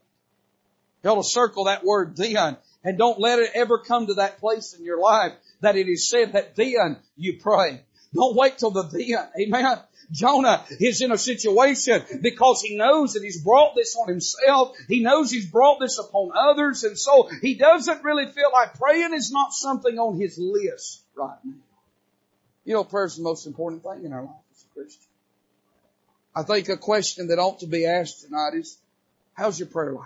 You 1.04 1.10
ought 1.10 1.16
to 1.16 1.24
circle 1.24 1.64
that 1.64 1.84
word 1.84 2.16
then 2.16 2.58
and 2.84 2.98
don't 3.00 3.20
let 3.20 3.40
it 3.40 3.50
ever 3.56 3.80
come 3.80 4.06
to 4.06 4.14
that 4.16 4.40
place 4.40 4.76
in 4.78 4.86
your 4.86 5.00
life 5.00 5.34
that 5.62 5.76
it 5.76 5.88
is 5.88 6.08
said 6.08 6.34
that 6.34 6.56
then 6.56 6.98
you 7.16 7.40
pray. 7.42 7.82
Don't 8.14 8.36
wait 8.36 8.58
till 8.58 8.72
the 8.72 8.84
then. 8.84 9.28
Amen. 9.40 9.80
Jonah 10.12 10.64
is 10.80 11.02
in 11.02 11.12
a 11.12 11.18
situation 11.18 12.02
because 12.22 12.62
he 12.62 12.78
knows 12.78 13.14
that 13.14 13.24
he's 13.24 13.44
brought 13.44 13.76
this 13.76 13.98
on 13.98 14.08
himself. 14.08 14.78
He 14.88 15.02
knows 15.02 15.30
he's 15.30 15.52
brought 15.52 15.80
this 15.80 16.00
upon 16.00 16.32
others. 16.34 16.84
And 16.84 16.98
so 16.98 17.30
he 17.42 17.56
doesn't 17.56 18.04
really 18.04 18.32
feel 18.32 18.50
like 18.54 18.76
praying 18.76 19.14
is 19.14 19.32
not 19.32 19.52
something 19.52 20.00
on 20.00 20.18
his 20.20 20.38
list 20.38 21.02
right 21.16 21.38
now. 21.44 21.54
You 22.64 22.74
know, 22.76 22.84
prayer 22.86 23.06
is 23.06 23.18
the 23.18 23.24
most 23.24 23.48
important 23.48 23.84
thing 23.84 24.06
in 24.06 24.14
our 24.14 24.24
life 24.24 24.36
as 24.52 24.64
a 24.64 24.74
Christian. 24.74 25.04
I 26.34 26.44
think 26.44 26.70
a 26.70 26.78
question 26.78 27.28
that 27.28 27.40
ought 27.40 27.60
to 27.60 27.68
be 27.68 27.86
asked 27.86 28.24
tonight 28.24 28.52
is, 28.54 28.78
how's 29.34 29.60
your 29.60 29.68
prayer 29.68 29.92
life? 29.92 30.06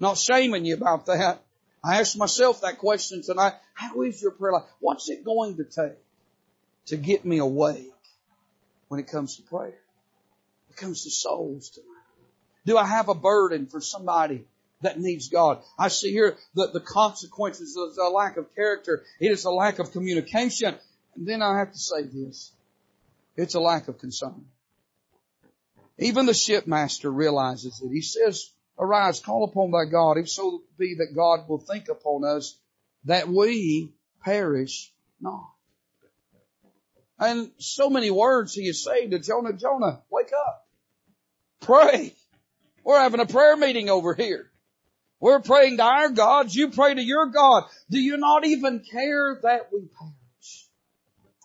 Not 0.00 0.16
shaming 0.16 0.64
you 0.64 0.74
about 0.74 1.06
that. 1.06 1.42
I 1.84 2.00
asked 2.00 2.16
myself 2.16 2.62
that 2.62 2.78
question 2.78 3.22
tonight. 3.22 3.54
How 3.74 4.02
is 4.02 4.22
your 4.22 4.30
prayer 4.30 4.52
life? 4.52 4.64
What's 4.80 5.10
it 5.10 5.24
going 5.24 5.56
to 5.56 5.64
take? 5.64 5.98
To 6.86 6.96
get 6.96 7.24
me 7.24 7.38
awake 7.38 7.92
when 8.88 9.00
it 9.00 9.08
comes 9.08 9.36
to 9.36 9.42
prayer. 9.42 9.78
It 10.70 10.76
comes 10.76 11.04
to 11.04 11.10
souls 11.10 11.70
tonight. 11.70 11.86
Do 12.64 12.76
I 12.76 12.84
have 12.84 13.08
a 13.08 13.14
burden 13.14 13.66
for 13.66 13.80
somebody 13.80 14.44
that 14.82 14.98
needs 14.98 15.28
God? 15.28 15.62
I 15.78 15.88
see 15.88 16.10
here 16.10 16.36
that 16.54 16.72
the 16.72 16.80
consequences 16.80 17.76
of 17.76 17.96
a 17.98 18.08
lack 18.08 18.36
of 18.36 18.54
character. 18.54 19.04
It 19.20 19.30
is 19.30 19.44
a 19.44 19.50
lack 19.50 19.78
of 19.78 19.92
communication. 19.92 20.74
And 21.14 21.26
then 21.26 21.42
I 21.42 21.58
have 21.58 21.72
to 21.72 21.78
say 21.78 22.02
this. 22.02 22.52
It's 23.36 23.54
a 23.54 23.60
lack 23.60 23.88
of 23.88 23.98
concern. 23.98 24.46
Even 25.98 26.26
the 26.26 26.32
shipmaster 26.32 27.10
realizes 27.10 27.80
it. 27.80 27.90
He 27.90 28.02
says, 28.02 28.50
arise, 28.78 29.20
call 29.20 29.44
upon 29.44 29.70
thy 29.70 29.90
God, 29.90 30.18
if 30.18 30.28
so 30.28 30.62
be 30.78 30.96
that 30.96 31.14
God 31.14 31.48
will 31.48 31.58
think 31.58 31.88
upon 31.88 32.24
us 32.24 32.56
that 33.04 33.28
we 33.28 33.92
perish 34.22 34.92
not. 35.20 35.48
And 37.18 37.50
so 37.58 37.88
many 37.88 38.10
words 38.10 38.54
he 38.54 38.68
is 38.68 38.84
saying 38.84 39.10
to 39.10 39.18
Jonah, 39.18 39.54
Jonah, 39.54 40.02
wake 40.10 40.32
up. 40.46 40.66
Pray. 41.60 42.14
We're 42.84 43.00
having 43.00 43.20
a 43.20 43.26
prayer 43.26 43.56
meeting 43.56 43.88
over 43.88 44.14
here. 44.14 44.50
We're 45.18 45.40
praying 45.40 45.78
to 45.78 45.82
our 45.82 46.10
gods. 46.10 46.54
You 46.54 46.70
pray 46.70 46.94
to 46.94 47.02
your 47.02 47.26
God. 47.26 47.64
Do 47.90 47.98
you 47.98 48.18
not 48.18 48.44
even 48.44 48.80
care 48.80 49.40
that 49.42 49.72
we 49.72 49.80
perish? 49.98 50.68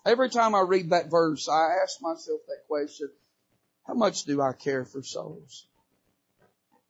Every 0.05 0.29
time 0.29 0.55
I 0.55 0.61
read 0.61 0.89
that 0.89 1.09
verse, 1.09 1.47
I 1.47 1.77
ask 1.83 2.01
myself 2.01 2.41
that 2.47 2.67
question. 2.67 3.09
How 3.87 3.93
much 3.93 4.25
do 4.25 4.41
I 4.41 4.53
care 4.53 4.83
for 4.83 5.01
souls? 5.01 5.67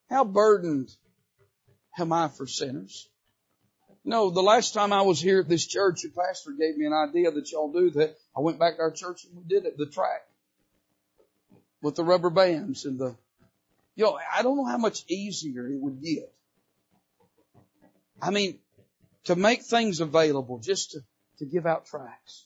How 0.10 0.24
burdened 0.24 0.89
am 1.98 2.12
I 2.12 2.28
for 2.30 2.48
sinners? 2.48 3.08
No, 4.04 4.32
the 4.32 4.42
last 4.42 4.74
time 4.74 4.94
I 4.94 5.04
was 5.04 5.22
here 5.22 5.42
at 5.42 5.50
this 5.50 5.66
church, 5.66 6.04
your 6.04 6.12
pastor 6.12 6.52
gave 6.52 6.76
me 6.76 6.86
an 6.86 6.94
idea 6.94 7.32
that 7.32 7.52
y'all 7.52 7.72
do 7.72 7.92
that. 7.92 8.18
I 8.36 8.40
went 8.40 8.58
back 8.58 8.78
to 8.78 8.82
our 8.82 8.92
church 8.92 9.26
and 9.26 9.38
we 9.38 9.44
did 9.44 9.66
it, 9.66 9.78
the 9.78 9.86
track. 9.86 10.26
With 11.84 11.96
the 11.96 12.04
rubber 12.04 12.30
bands 12.30 12.86
and 12.86 13.00
the, 13.00 13.16
you 13.96 14.06
know, 14.06 14.18
I 14.36 14.42
don't 14.42 14.58
know 14.58 14.66
how 14.66 14.78
much 14.78 15.04
easier 15.08 15.68
it 15.68 15.80
would 15.80 16.02
get. 16.02 16.32
I 18.22 18.32
mean, 18.32 18.60
to 19.26 19.36
make 19.36 19.64
things 19.64 20.00
available, 20.00 20.60
just 20.60 20.92
to, 20.92 21.00
to 21.40 21.46
give 21.46 21.66
out 21.66 21.86
tracks. 21.86 22.46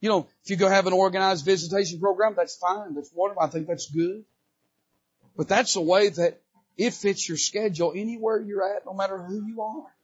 You 0.00 0.08
know, 0.08 0.28
if 0.44 0.50
you 0.50 0.56
go 0.56 0.68
have 0.68 0.86
an 0.86 0.92
organized 0.92 1.44
visitation 1.44 2.00
program, 2.00 2.34
that's 2.36 2.56
fine. 2.56 2.94
That's 2.94 3.10
wonderful. 3.12 3.42
I 3.42 3.48
think 3.48 3.66
that's 3.66 3.90
good. 3.90 4.24
But 5.36 5.48
that's 5.48 5.76
a 5.76 5.80
way 5.80 6.08
that 6.08 6.40
it 6.76 6.92
fits 6.92 7.28
your 7.28 7.38
schedule 7.38 7.92
anywhere 7.94 8.40
you're 8.40 8.76
at, 8.76 8.84
no 8.84 8.94
matter 8.94 9.18
who 9.18 9.44
you 9.46 9.62
are. 9.62 9.95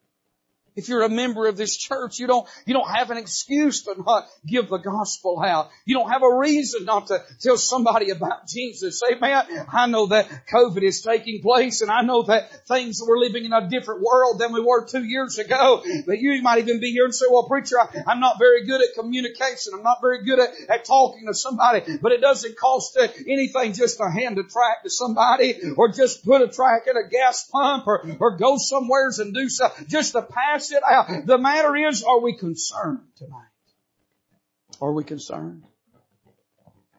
If 0.74 0.88
you're 0.88 1.02
a 1.02 1.08
member 1.08 1.46
of 1.46 1.56
this 1.56 1.76
church, 1.76 2.18
you 2.18 2.26
don't, 2.26 2.48
you 2.64 2.72
don't 2.72 2.88
have 2.88 3.10
an 3.10 3.18
excuse 3.18 3.82
to 3.82 3.94
not 4.06 4.26
give 4.46 4.68
the 4.68 4.78
gospel 4.78 5.42
out. 5.44 5.70
You 5.84 5.96
don't 5.96 6.10
have 6.10 6.22
a 6.22 6.38
reason 6.38 6.86
not 6.86 7.08
to 7.08 7.22
tell 7.40 7.58
somebody 7.58 8.10
about 8.10 8.48
Jesus. 8.48 9.00
Say, 9.00 9.18
man, 9.18 9.44
I 9.70 9.86
know 9.86 10.06
that 10.06 10.46
COVID 10.50 10.82
is 10.82 11.02
taking 11.02 11.42
place 11.42 11.82
and 11.82 11.90
I 11.90 12.02
know 12.02 12.22
that 12.22 12.66
things, 12.66 13.02
we're 13.06 13.18
living 13.18 13.44
in 13.44 13.52
a 13.52 13.68
different 13.68 14.00
world 14.00 14.38
than 14.38 14.52
we 14.52 14.62
were 14.62 14.86
two 14.86 15.04
years 15.04 15.38
ago. 15.38 15.82
But 16.06 16.18
you 16.18 16.40
might 16.42 16.60
even 16.60 16.80
be 16.80 16.92
here 16.92 17.04
and 17.04 17.14
say, 17.14 17.26
well, 17.28 17.44
preacher, 17.44 17.76
I, 17.78 18.12
am 18.12 18.20
not 18.20 18.38
very 18.38 18.64
good 18.64 18.80
at 18.80 18.94
communication. 18.94 19.74
I'm 19.74 19.82
not 19.82 20.00
very 20.00 20.24
good 20.24 20.38
at, 20.38 20.50
at 20.70 20.84
talking 20.86 21.26
to 21.26 21.34
somebody. 21.34 21.98
But 22.00 22.12
it 22.12 22.20
doesn't 22.22 22.56
cost 22.56 22.98
anything 23.26 23.74
just 23.74 23.98
to 23.98 24.10
hand 24.10 24.38
a 24.38 24.42
track 24.42 24.84
to 24.84 24.90
somebody 24.90 25.54
or 25.76 25.88
just 25.88 26.24
put 26.24 26.40
a 26.40 26.48
track 26.48 26.86
in 26.86 26.96
a 26.96 27.08
gas 27.08 27.48
pump 27.50 27.86
or, 27.86 28.06
or 28.20 28.36
go 28.38 28.56
somewheres 28.56 29.18
and 29.18 29.34
do 29.34 29.50
something. 29.50 29.86
Just 29.86 30.12
to 30.12 30.22
pass 30.22 30.61
cast 30.62 30.72
it 30.72 30.82
out. 30.88 31.26
The 31.26 31.38
matter 31.38 31.76
is, 31.76 32.02
are 32.02 32.20
we 32.20 32.36
concerned 32.36 33.00
tonight? 33.16 33.48
Are 34.80 34.92
we 34.92 35.04
concerned? 35.04 35.64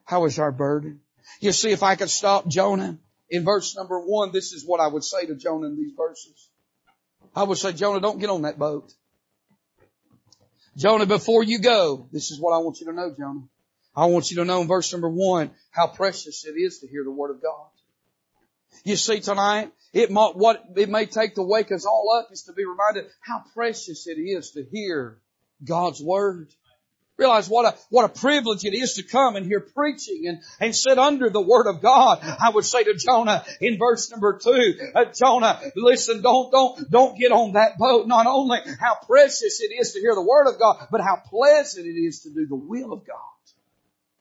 How 0.06 0.26
is 0.26 0.39
our 0.39 0.52
burden? 0.52 1.02
You 1.39 1.52
see, 1.52 1.71
if 1.71 1.84
I 1.84 1.95
could 1.95 2.10
stop 2.10 2.47
Jonah 2.47 2.97
in 3.30 3.43
verse 3.43 3.76
number 3.76 3.99
one, 3.99 4.32
this 4.32 4.54
is 4.54 4.65
what 4.65 4.80
I 4.80 4.88
would 4.88 5.04
say 5.04 5.26
to 5.26 5.36
Jonah 5.36 5.67
in 5.67 5.76
these 5.76 5.93
verses. 5.97 6.49
I 7.36 7.43
would 7.43 7.58
say, 7.58 7.73
Jonah, 7.73 7.99
don't 7.99 8.19
get 8.19 8.30
on 8.30 8.43
that 8.43 8.60
boat. 8.60 8.91
Jonah, 10.78 11.06
before 11.06 11.43
you 11.43 11.60
go, 11.60 12.08
this 12.12 12.32
is 12.32 12.39
what 12.39 12.54
I 12.54 12.58
want 12.60 12.80
you 12.80 12.88
to 12.88 12.93
know, 12.93 13.13
Jonah. 13.17 13.47
I 13.95 14.06
want 14.06 14.32
you 14.32 14.38
to 14.38 14.45
know 14.45 14.62
in 14.62 14.67
verse 14.67 14.91
number 14.91 15.10
one 15.10 15.52
how 15.69 15.88
precious 15.88 16.45
it 16.45 16.60
is 16.60 16.80
to 16.80 16.88
hear 16.88 17.04
the 17.04 17.12
word 17.12 17.32
of 17.32 17.41
God. 17.41 17.67
You 18.83 18.95
see 18.95 19.19
tonight, 19.19 19.71
it 19.93 20.12
might, 20.12 20.36
what 20.36 20.63
it 20.75 20.89
may 20.89 21.05
take 21.05 21.36
to 21.36 21.43
wake 21.43 21.71
us 21.71 21.86
all 21.86 22.19
up 22.19 22.31
is 22.31 22.43
to 22.43 22.53
be 22.53 22.65
reminded 22.65 23.05
how 23.21 23.43
precious 23.53 24.07
it 24.07 24.19
is 24.19 24.51
to 24.51 24.65
hear 24.71 25.19
God's 25.63 26.01
Word. 26.01 26.49
Realize 27.15 27.47
what 27.47 27.71
a, 27.71 27.77
what 27.89 28.05
a 28.05 28.09
privilege 28.09 28.65
it 28.65 28.73
is 28.73 28.93
to 28.93 29.03
come 29.03 29.36
and 29.36 29.45
hear 29.45 29.59
preaching 29.59 30.23
and, 30.27 30.39
and 30.59 30.75
sit 30.75 30.97
under 30.97 31.29
the 31.29 31.41
Word 31.41 31.67
of 31.67 31.79
God. 31.79 32.19
I 32.23 32.49
would 32.49 32.65
say 32.65 32.83
to 32.86 32.95
Jonah 32.95 33.45
in 33.62 33.77
verse 33.77 34.09
number 34.09 34.39
two, 34.43 34.73
uh, 34.95 35.05
Jonah, 35.13 35.62
listen, 35.75 36.23
don't, 36.23 36.51
don't, 36.51 36.89
don't 36.89 37.17
get 37.17 37.31
on 37.31 37.53
that 37.53 37.77
boat. 37.77 38.07
Not 38.07 38.25
only 38.25 38.59
how 38.79 38.97
precious 39.05 39.62
it 39.62 39.71
is 39.79 39.93
to 39.93 39.99
hear 39.99 40.15
the 40.15 40.23
Word 40.23 40.47
of 40.47 40.57
God, 40.57 40.88
but 40.89 41.01
how 41.01 41.21
pleasant 41.29 41.86
it 41.86 41.99
is 41.99 42.21
to 42.21 42.29
do 42.33 42.47
the 42.47 42.55
will 42.55 42.91
of 42.93 43.05
God. 43.05 43.42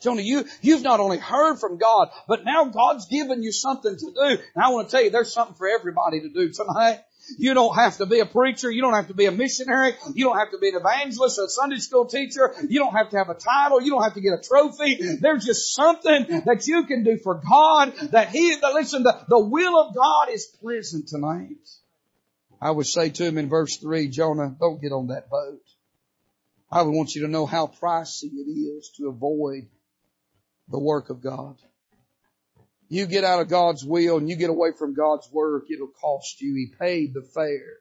Jonah, 0.03 0.23
you, 0.23 0.45
you've 0.61 0.83
not 0.83 1.01
only 1.01 1.19
heard 1.19 1.57
from 1.57 1.79
God, 1.79 2.09
but 2.29 2.45
now 2.45 2.65
God's 2.67 3.07
given 3.07 3.43
you 3.43 3.53
something 3.53 3.97
to 3.97 4.07
do. 4.07 4.43
And 4.55 4.65
I 4.65 4.71
want 4.71 4.88
to 4.88 4.93
tell 4.93 5.03
you, 5.05 5.11
there's 5.11 5.33
something 5.33 5.57
for 5.57 5.69
everybody 5.69 6.21
to 6.21 6.29
do 6.29 6.51
tonight. 6.53 7.01
You 7.38 7.55
don't 7.55 7.75
have 7.77 7.99
to 7.99 8.07
be 8.07 8.19
a 8.19 8.27
preacher. 8.27 8.71
You 8.71 8.83
don't 8.83 8.95
have 8.95 9.09
to 9.09 9.15
be 9.15 9.27
a 9.27 9.31
missionary. 9.31 9.93
You 10.12 10.25
don't 10.25 10.38
have 10.38 10.51
to 10.51 10.59
be 10.59 10.71
an 10.71 10.77
evangelist, 10.77 11.38
a 11.38 11.49
Sunday 11.49 11.77
school 11.77 12.07
teacher. 12.07 12.53
You 12.69 12.81
don't 12.81 12.95
have 12.95 13.11
to 13.11 13.17
have 13.17 13.29
a 13.29 13.35
title. 13.35 13.81
You 13.81 13.93
don't 13.93 14.03
have 14.03 14.15
to 14.15 14.21
get 14.21 14.33
a 14.33 14.43
trophy. 14.43 14.99
There's 15.21 15.45
just 15.45 15.75
something 15.75 16.43
that 16.47 16.67
you 16.67 16.85
can 16.85 17.05
do 17.05 17.19
for 17.19 17.41
God 17.49 17.95
that 18.11 18.31
He, 18.31 18.57
that 18.57 18.75
listen, 18.75 19.05
the, 19.05 19.21
the 19.29 19.38
will 19.38 19.81
of 19.81 19.95
God 19.95 20.31
is 20.31 20.47
pleasant 20.47 21.09
tonight. 21.09 21.69
I 22.61 22.71
would 22.71 22.87
say 22.87 23.11
to 23.11 23.25
him 23.25 23.38
in 23.38 23.49
verse 23.49 23.77
three, 23.77 24.09
Jonah, 24.09 24.55
don't 24.59 24.81
get 24.81 24.93
on 24.93 25.09
that 25.09 25.29
boat. 25.29 25.62
I 26.71 26.83
would 26.83 26.95
want 26.95 27.15
you 27.15 27.23
to 27.23 27.29
know 27.29 27.45
how 27.45 27.67
pricey 27.67 28.33
it 28.33 28.51
is 28.51 28.91
to 28.97 29.09
avoid 29.09 29.69
the 30.73 30.79
work 30.79 31.11
of 31.11 31.23
God. 31.23 31.57
You 32.89 33.07
get 33.07 33.25
out 33.25 33.41
of 33.41 33.49
God's 33.49 33.85
will 33.85 34.19
and 34.19 34.29
you 34.29 34.37
get 34.37 34.51
away 34.51 34.73
from 34.77 34.95
God's 34.95 35.31
work, 35.31 35.71
it'll 35.71 35.87
cost 35.87 36.41
you. 36.41 36.55
He 36.55 36.75
paid 36.79 37.15
the 37.15 37.23
fare 37.23 37.79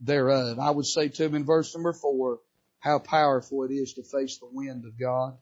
thereof. 0.00 0.58
I 0.58 0.70
would 0.70 0.86
say 0.86 1.08
to 1.08 1.24
him 1.24 1.34
in 1.34 1.44
verse 1.44 1.74
number 1.74 1.92
four, 1.92 2.40
how 2.78 2.98
powerful 2.98 3.64
it 3.64 3.72
is 3.72 3.94
to 3.94 4.02
face 4.02 4.38
the 4.38 4.48
wind 4.50 4.84
of 4.84 4.98
God. 4.98 5.36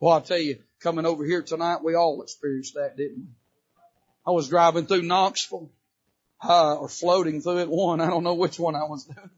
Well, 0.00 0.14
I'll 0.14 0.20
tell 0.20 0.38
you, 0.38 0.58
coming 0.80 1.06
over 1.06 1.24
here 1.24 1.42
tonight, 1.42 1.82
we 1.82 1.94
all 1.94 2.22
experienced 2.22 2.74
that, 2.74 2.96
didn't 2.96 3.16
we? 3.16 3.26
I 4.26 4.30
was 4.30 4.48
driving 4.48 4.86
through 4.86 5.02
Knoxville, 5.02 5.70
uh, 6.42 6.76
or 6.76 6.88
floating 6.88 7.40
through 7.40 7.58
it 7.58 7.68
one. 7.68 8.00
I 8.00 8.08
don't 8.08 8.22
know 8.22 8.34
which 8.34 8.58
one 8.58 8.76
I 8.76 8.84
was 8.84 9.04
doing. 9.04 9.30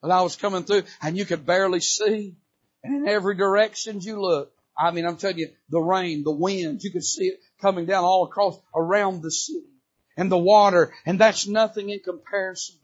But 0.00 0.10
I 0.12 0.22
was 0.22 0.36
coming 0.36 0.64
through 0.64 0.84
and 1.02 1.16
you 1.16 1.24
could 1.26 1.44
barely 1.44 1.80
see. 1.80 2.36
And 2.82 2.94
in 2.96 3.08
every 3.08 3.36
direction 3.36 4.00
you 4.00 4.20
look, 4.20 4.52
I 4.78 4.90
mean, 4.90 5.06
I'm 5.06 5.16
telling 5.16 5.38
you, 5.38 5.48
the 5.68 5.80
rain, 5.80 6.24
the 6.24 6.30
wind, 6.30 6.82
you 6.82 6.90
could 6.90 7.04
see 7.04 7.26
it 7.26 7.40
coming 7.60 7.86
down 7.86 8.04
all 8.04 8.24
across 8.24 8.58
around 8.74 9.22
the 9.22 9.30
city 9.30 9.66
and 10.16 10.30
the 10.30 10.38
water, 10.38 10.92
and 11.06 11.18
that's 11.18 11.46
nothing 11.46 11.90
in 11.90 12.00
comparison. 12.00 12.76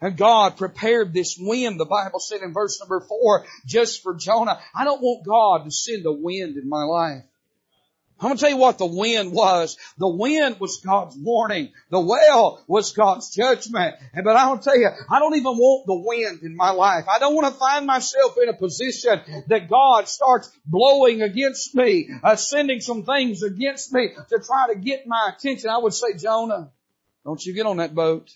And 0.00 0.16
God 0.16 0.56
prepared 0.56 1.12
this 1.12 1.38
wind, 1.38 1.78
the 1.78 1.84
Bible 1.84 2.18
said 2.18 2.40
in 2.42 2.52
verse 2.52 2.80
number 2.80 3.00
four, 3.00 3.46
just 3.64 4.02
for 4.02 4.14
Jonah. 4.14 4.58
I 4.74 4.84
don't 4.84 5.00
want 5.00 5.24
God 5.24 5.64
to 5.64 5.70
send 5.70 6.04
a 6.06 6.12
wind 6.12 6.56
in 6.56 6.68
my 6.68 6.82
life. 6.82 7.22
I'm 8.22 8.28
going 8.28 8.36
to 8.36 8.40
tell 8.40 8.50
you 8.50 8.56
what 8.56 8.78
the 8.78 8.86
wind 8.86 9.32
was. 9.32 9.76
The 9.98 10.06
wind 10.06 10.60
was 10.60 10.76
God's 10.76 11.16
warning. 11.16 11.72
The 11.90 11.98
well 11.98 12.62
was 12.68 12.92
God's 12.92 13.34
judgment. 13.34 13.96
But 14.14 14.36
I 14.36 14.46
want 14.46 14.62
to 14.62 14.70
tell 14.70 14.78
you, 14.78 14.90
I 15.10 15.18
don't 15.18 15.34
even 15.34 15.56
want 15.56 15.86
the 15.86 15.96
wind 15.96 16.44
in 16.44 16.54
my 16.54 16.70
life. 16.70 17.06
I 17.12 17.18
don't 17.18 17.34
want 17.34 17.52
to 17.52 17.58
find 17.58 17.84
myself 17.84 18.36
in 18.40 18.48
a 18.48 18.52
position 18.52 19.20
that 19.48 19.68
God 19.68 20.06
starts 20.06 20.56
blowing 20.64 21.20
against 21.20 21.74
me, 21.74 22.10
uh, 22.22 22.36
sending 22.36 22.80
some 22.80 23.02
things 23.02 23.42
against 23.42 23.92
me 23.92 24.10
to 24.28 24.38
try 24.38 24.68
to 24.72 24.78
get 24.78 25.04
my 25.04 25.32
attention. 25.36 25.70
I 25.70 25.78
would 25.78 25.92
say, 25.92 26.14
Jonah, 26.16 26.70
don't 27.24 27.44
you 27.44 27.54
get 27.54 27.66
on 27.66 27.78
that 27.78 27.92
boat. 27.92 28.30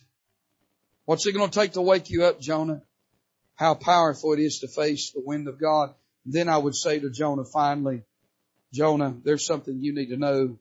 What's 1.04 1.24
it 1.26 1.32
going 1.32 1.48
to 1.48 1.60
take 1.60 1.74
to 1.74 1.80
wake 1.80 2.10
you 2.10 2.24
up, 2.24 2.40
Jonah? 2.40 2.82
How 3.54 3.74
powerful 3.74 4.32
it 4.32 4.40
is 4.40 4.58
to 4.58 4.66
face 4.66 5.12
the 5.12 5.22
wind 5.24 5.46
of 5.46 5.60
God. 5.60 5.94
Then 6.24 6.48
I 6.48 6.58
would 6.58 6.74
say 6.74 6.98
to 6.98 7.08
Jonah 7.08 7.44
finally, 7.44 8.02
Jonah, 8.76 9.16
there's 9.24 9.46
something 9.46 9.80
you 9.80 9.94
need 9.94 10.10
to 10.10 10.18
know 10.18 10.58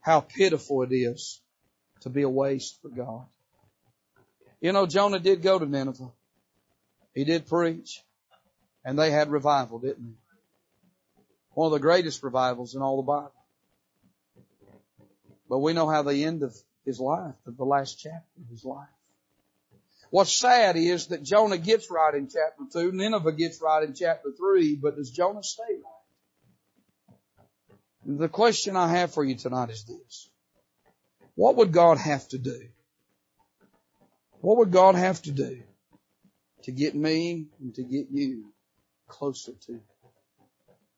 how 0.00 0.20
pitiful 0.20 0.82
it 0.82 0.94
is 0.94 1.40
to 2.02 2.08
be 2.08 2.22
a 2.22 2.28
waste 2.28 2.80
for 2.80 2.88
God. 2.88 3.26
You 4.60 4.72
know, 4.72 4.86
Jonah 4.86 5.18
did 5.18 5.42
go 5.42 5.58
to 5.58 5.66
Nineveh. 5.66 6.12
He 7.12 7.24
did 7.24 7.48
preach. 7.48 8.02
And 8.84 8.96
they 8.96 9.10
had 9.10 9.30
revival, 9.32 9.80
didn't 9.80 10.06
they? 10.06 10.14
One 11.54 11.66
of 11.66 11.72
the 11.72 11.80
greatest 11.80 12.22
revivals 12.22 12.76
in 12.76 12.82
all 12.82 12.98
the 12.98 13.02
Bible. 13.02 13.32
But 15.48 15.58
we 15.58 15.72
know 15.72 15.88
how 15.88 16.02
the 16.02 16.24
end 16.24 16.44
of 16.44 16.54
his 16.84 17.00
life, 17.00 17.34
of 17.46 17.56
the 17.56 17.64
last 17.64 17.98
chapter 17.98 18.40
of 18.40 18.48
his 18.48 18.64
life. 18.64 18.86
What's 20.10 20.32
sad 20.32 20.76
is 20.76 21.08
that 21.08 21.24
Jonah 21.24 21.58
gets 21.58 21.90
right 21.90 22.14
in 22.14 22.28
chapter 22.28 22.62
two, 22.72 22.92
Nineveh 22.92 23.32
gets 23.32 23.60
right 23.60 23.82
in 23.82 23.92
chapter 23.94 24.30
three, 24.30 24.76
but 24.76 24.94
does 24.94 25.10
Jonah 25.10 25.42
stay 25.42 25.64
right? 25.68 25.95
The 28.08 28.28
question 28.28 28.76
I 28.76 28.86
have 28.86 29.12
for 29.12 29.24
you 29.24 29.34
tonight 29.34 29.70
is 29.70 29.84
this. 29.84 30.30
What 31.34 31.56
would 31.56 31.72
God 31.72 31.98
have 31.98 32.28
to 32.28 32.38
do? 32.38 32.68
What 34.40 34.58
would 34.58 34.70
God 34.70 34.94
have 34.94 35.20
to 35.22 35.32
do 35.32 35.60
to 36.62 36.70
get 36.70 36.94
me 36.94 37.46
and 37.60 37.74
to 37.74 37.82
get 37.82 38.06
you 38.12 38.52
closer 39.08 39.52
to 39.66 39.72
Him? 39.72 39.82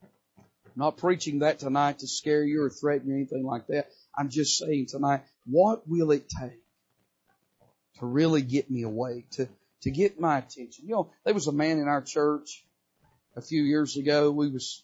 I'm 0.03 0.73
not 0.77 0.99
preaching 0.99 1.39
that 1.39 1.61
tonight 1.61 2.01
to 2.01 2.07
scare 2.07 2.45
you 2.45 2.63
or 2.63 2.69
threaten 2.69 3.09
you 3.09 3.15
or 3.15 3.17
anything 3.17 3.43
like 3.43 3.69
that. 3.69 3.89
I'm 4.17 4.29
just 4.29 4.59
saying 4.59 4.87
tonight, 4.91 5.23
what 5.47 5.89
will 5.89 6.11
it 6.11 6.29
take 6.29 6.61
to 8.01 8.07
really 8.07 8.43
get 8.43 8.71
me 8.71 8.83
awake, 8.83 9.31
to, 9.31 9.49
to 9.83 9.91
get 9.91 10.21
my 10.21 10.37
attention? 10.37 10.85
You 10.87 10.95
know, 10.95 11.11
there 11.25 11.33
was 11.33 11.47
a 11.47 11.53
man 11.53 11.79
in 11.79 11.89
our 11.89 12.03
church 12.03 12.67
a 13.35 13.41
few 13.41 13.63
years 13.63 13.97
ago. 13.97 14.31
We 14.31 14.51
was 14.51 14.83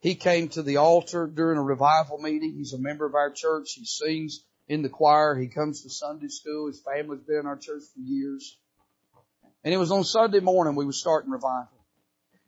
he 0.00 0.14
came 0.14 0.48
to 0.50 0.62
the 0.62 0.78
altar 0.78 1.26
during 1.26 1.58
a 1.58 1.62
revival 1.62 2.18
meeting. 2.18 2.54
He's 2.56 2.72
a 2.72 2.78
member 2.78 3.04
of 3.04 3.14
our 3.14 3.30
church. 3.30 3.72
He 3.74 3.84
sings 3.84 4.42
in 4.66 4.82
the 4.82 4.88
choir. 4.88 5.38
He 5.38 5.48
comes 5.48 5.82
to 5.82 5.90
Sunday 5.90 6.28
school. 6.28 6.68
His 6.68 6.80
family's 6.80 7.20
been 7.20 7.40
in 7.40 7.46
our 7.46 7.58
church 7.58 7.82
for 7.94 8.00
years. 8.00 8.56
And 9.62 9.74
it 9.74 9.76
was 9.76 9.90
on 9.90 10.04
Sunday 10.04 10.40
morning 10.40 10.74
we 10.74 10.86
were 10.86 10.92
starting 10.92 11.30
revival. 11.30 11.68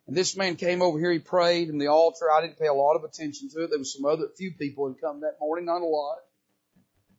And 0.06 0.16
this 0.16 0.34
man 0.34 0.56
came 0.56 0.80
over 0.80 0.98
here. 0.98 1.12
He 1.12 1.18
prayed 1.18 1.68
in 1.68 1.78
the 1.78 1.88
altar. 1.88 2.30
I 2.30 2.40
didn't 2.40 2.58
pay 2.58 2.68
a 2.68 2.74
lot 2.74 2.96
of 2.96 3.04
attention 3.04 3.50
to 3.50 3.64
it. 3.64 3.70
There 3.70 3.78
was 3.78 3.94
some 3.94 4.06
other 4.06 4.28
few 4.36 4.52
people 4.52 4.88
had 4.88 5.00
come 5.00 5.20
that 5.20 5.36
morning, 5.38 5.66
not 5.66 5.82
a 5.82 5.86
lot. 5.86 6.18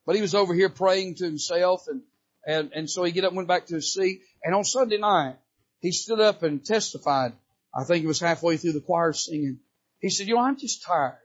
But 0.05 0.15
he 0.15 0.21
was 0.21 0.33
over 0.35 0.53
here 0.53 0.69
praying 0.69 1.15
to 1.15 1.25
himself 1.25 1.87
and, 1.87 2.01
and, 2.45 2.71
and 2.73 2.89
so 2.89 3.03
he 3.03 3.11
get 3.11 3.23
up 3.23 3.29
and 3.29 3.37
went 3.37 3.47
back 3.47 3.67
to 3.67 3.75
his 3.75 3.93
seat. 3.93 4.21
And 4.43 4.55
on 4.55 4.63
Sunday 4.63 4.97
night, 4.97 5.35
he 5.79 5.91
stood 5.91 6.19
up 6.19 6.43
and 6.43 6.65
testified. 6.65 7.33
I 7.73 7.83
think 7.83 8.03
it 8.03 8.07
was 8.07 8.19
halfway 8.19 8.57
through 8.57 8.73
the 8.73 8.81
choir 8.81 9.13
singing. 9.13 9.59
He 10.03 10.09
said, 10.09 10.27
you 10.27 10.35
know, 10.35 10.41
I'm 10.41 10.57
just 10.57 10.83
tired. 10.83 11.17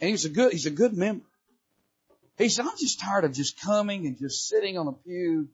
And 0.00 0.08
he's 0.08 0.24
a 0.24 0.30
good, 0.30 0.50
he's 0.50 0.64
a 0.64 0.70
good 0.70 0.94
member. 0.94 1.26
He 2.38 2.48
said, 2.48 2.64
I'm 2.64 2.78
just 2.78 3.00
tired 3.00 3.24
of 3.24 3.34
just 3.34 3.60
coming 3.60 4.06
and 4.06 4.18
just 4.18 4.48
sitting 4.48 4.78
on 4.78 4.88
a 4.88 4.92
pew 4.92 5.46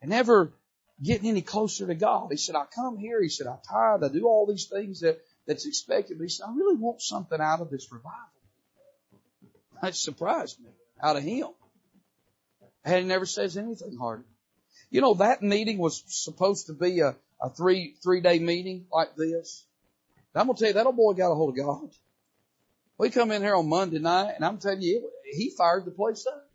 and 0.00 0.10
never 0.10 0.54
getting 1.02 1.28
any 1.28 1.42
closer 1.42 1.86
to 1.86 1.94
God. 1.94 2.28
He 2.30 2.38
said, 2.38 2.54
I 2.54 2.64
come 2.74 2.96
here. 2.96 3.22
He 3.22 3.28
said, 3.28 3.46
I'm 3.46 3.58
tired. 3.68 4.02
I 4.02 4.08
do 4.08 4.26
all 4.26 4.46
these 4.46 4.68
things 4.72 5.00
that, 5.00 5.20
that's 5.46 5.66
expected. 5.66 6.16
But 6.16 6.24
he 6.24 6.30
said, 6.30 6.46
I 6.48 6.54
really 6.54 6.76
want 6.76 7.02
something 7.02 7.38
out 7.38 7.60
of 7.60 7.68
this 7.68 7.92
revival. 7.92 8.16
That 9.82 9.94
surprised 9.94 10.58
me 10.60 10.70
out 11.02 11.16
of 11.16 11.22
him. 11.22 11.48
And 12.86 13.02
he 13.02 13.04
never 13.04 13.26
says 13.26 13.58
anything 13.58 13.98
harder. 13.98 14.24
You 14.90 15.02
know, 15.02 15.12
that 15.12 15.42
meeting 15.42 15.76
was 15.76 16.02
supposed 16.06 16.68
to 16.68 16.72
be 16.72 17.00
a, 17.00 17.16
a 17.38 17.50
three, 17.50 17.96
three 18.02 18.22
day 18.22 18.38
meeting 18.38 18.86
like 18.90 19.14
this. 19.14 19.66
I'm 20.34 20.46
gonna 20.46 20.58
tell 20.58 20.68
you, 20.68 20.74
that 20.74 20.86
old 20.86 20.96
boy 20.96 21.12
got 21.14 21.32
a 21.32 21.34
hold 21.34 21.58
of 21.58 21.64
God. 21.64 21.90
We 22.98 23.10
come 23.10 23.32
in 23.32 23.42
here 23.42 23.56
on 23.56 23.68
Monday 23.68 23.98
night 23.98 24.34
and 24.36 24.44
I'm 24.44 24.58
telling 24.58 24.82
you, 24.82 25.10
he 25.32 25.50
fired 25.50 25.84
the 25.84 25.90
place 25.90 26.26
up. 26.26 26.46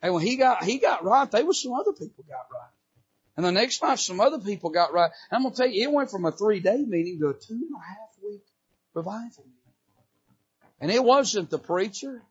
And 0.00 0.14
when 0.14 0.22
he 0.22 0.36
got, 0.36 0.62
he 0.62 0.78
got 0.78 1.04
right, 1.04 1.30
they 1.30 1.42
was 1.42 1.62
some 1.62 1.72
other 1.72 1.92
people 1.92 2.24
got 2.28 2.46
right. 2.52 2.70
And 3.36 3.46
the 3.46 3.52
next 3.52 3.82
night 3.82 3.98
some 3.98 4.20
other 4.20 4.38
people 4.38 4.70
got 4.70 4.92
right. 4.92 5.10
And 5.30 5.36
I'm 5.36 5.42
gonna 5.42 5.54
tell 5.54 5.68
you, 5.68 5.82
it 5.88 5.92
went 5.92 6.10
from 6.10 6.24
a 6.24 6.32
three 6.32 6.60
day 6.60 6.84
meeting 6.86 7.18
to 7.20 7.28
a 7.28 7.34
two 7.34 7.54
and 7.54 7.70
a 7.74 7.84
half 7.84 8.10
week 8.22 8.42
revival. 8.94 9.46
And 10.80 10.90
it 10.90 11.02
wasn't 11.02 11.50
the 11.50 11.58
preacher. 11.58 12.22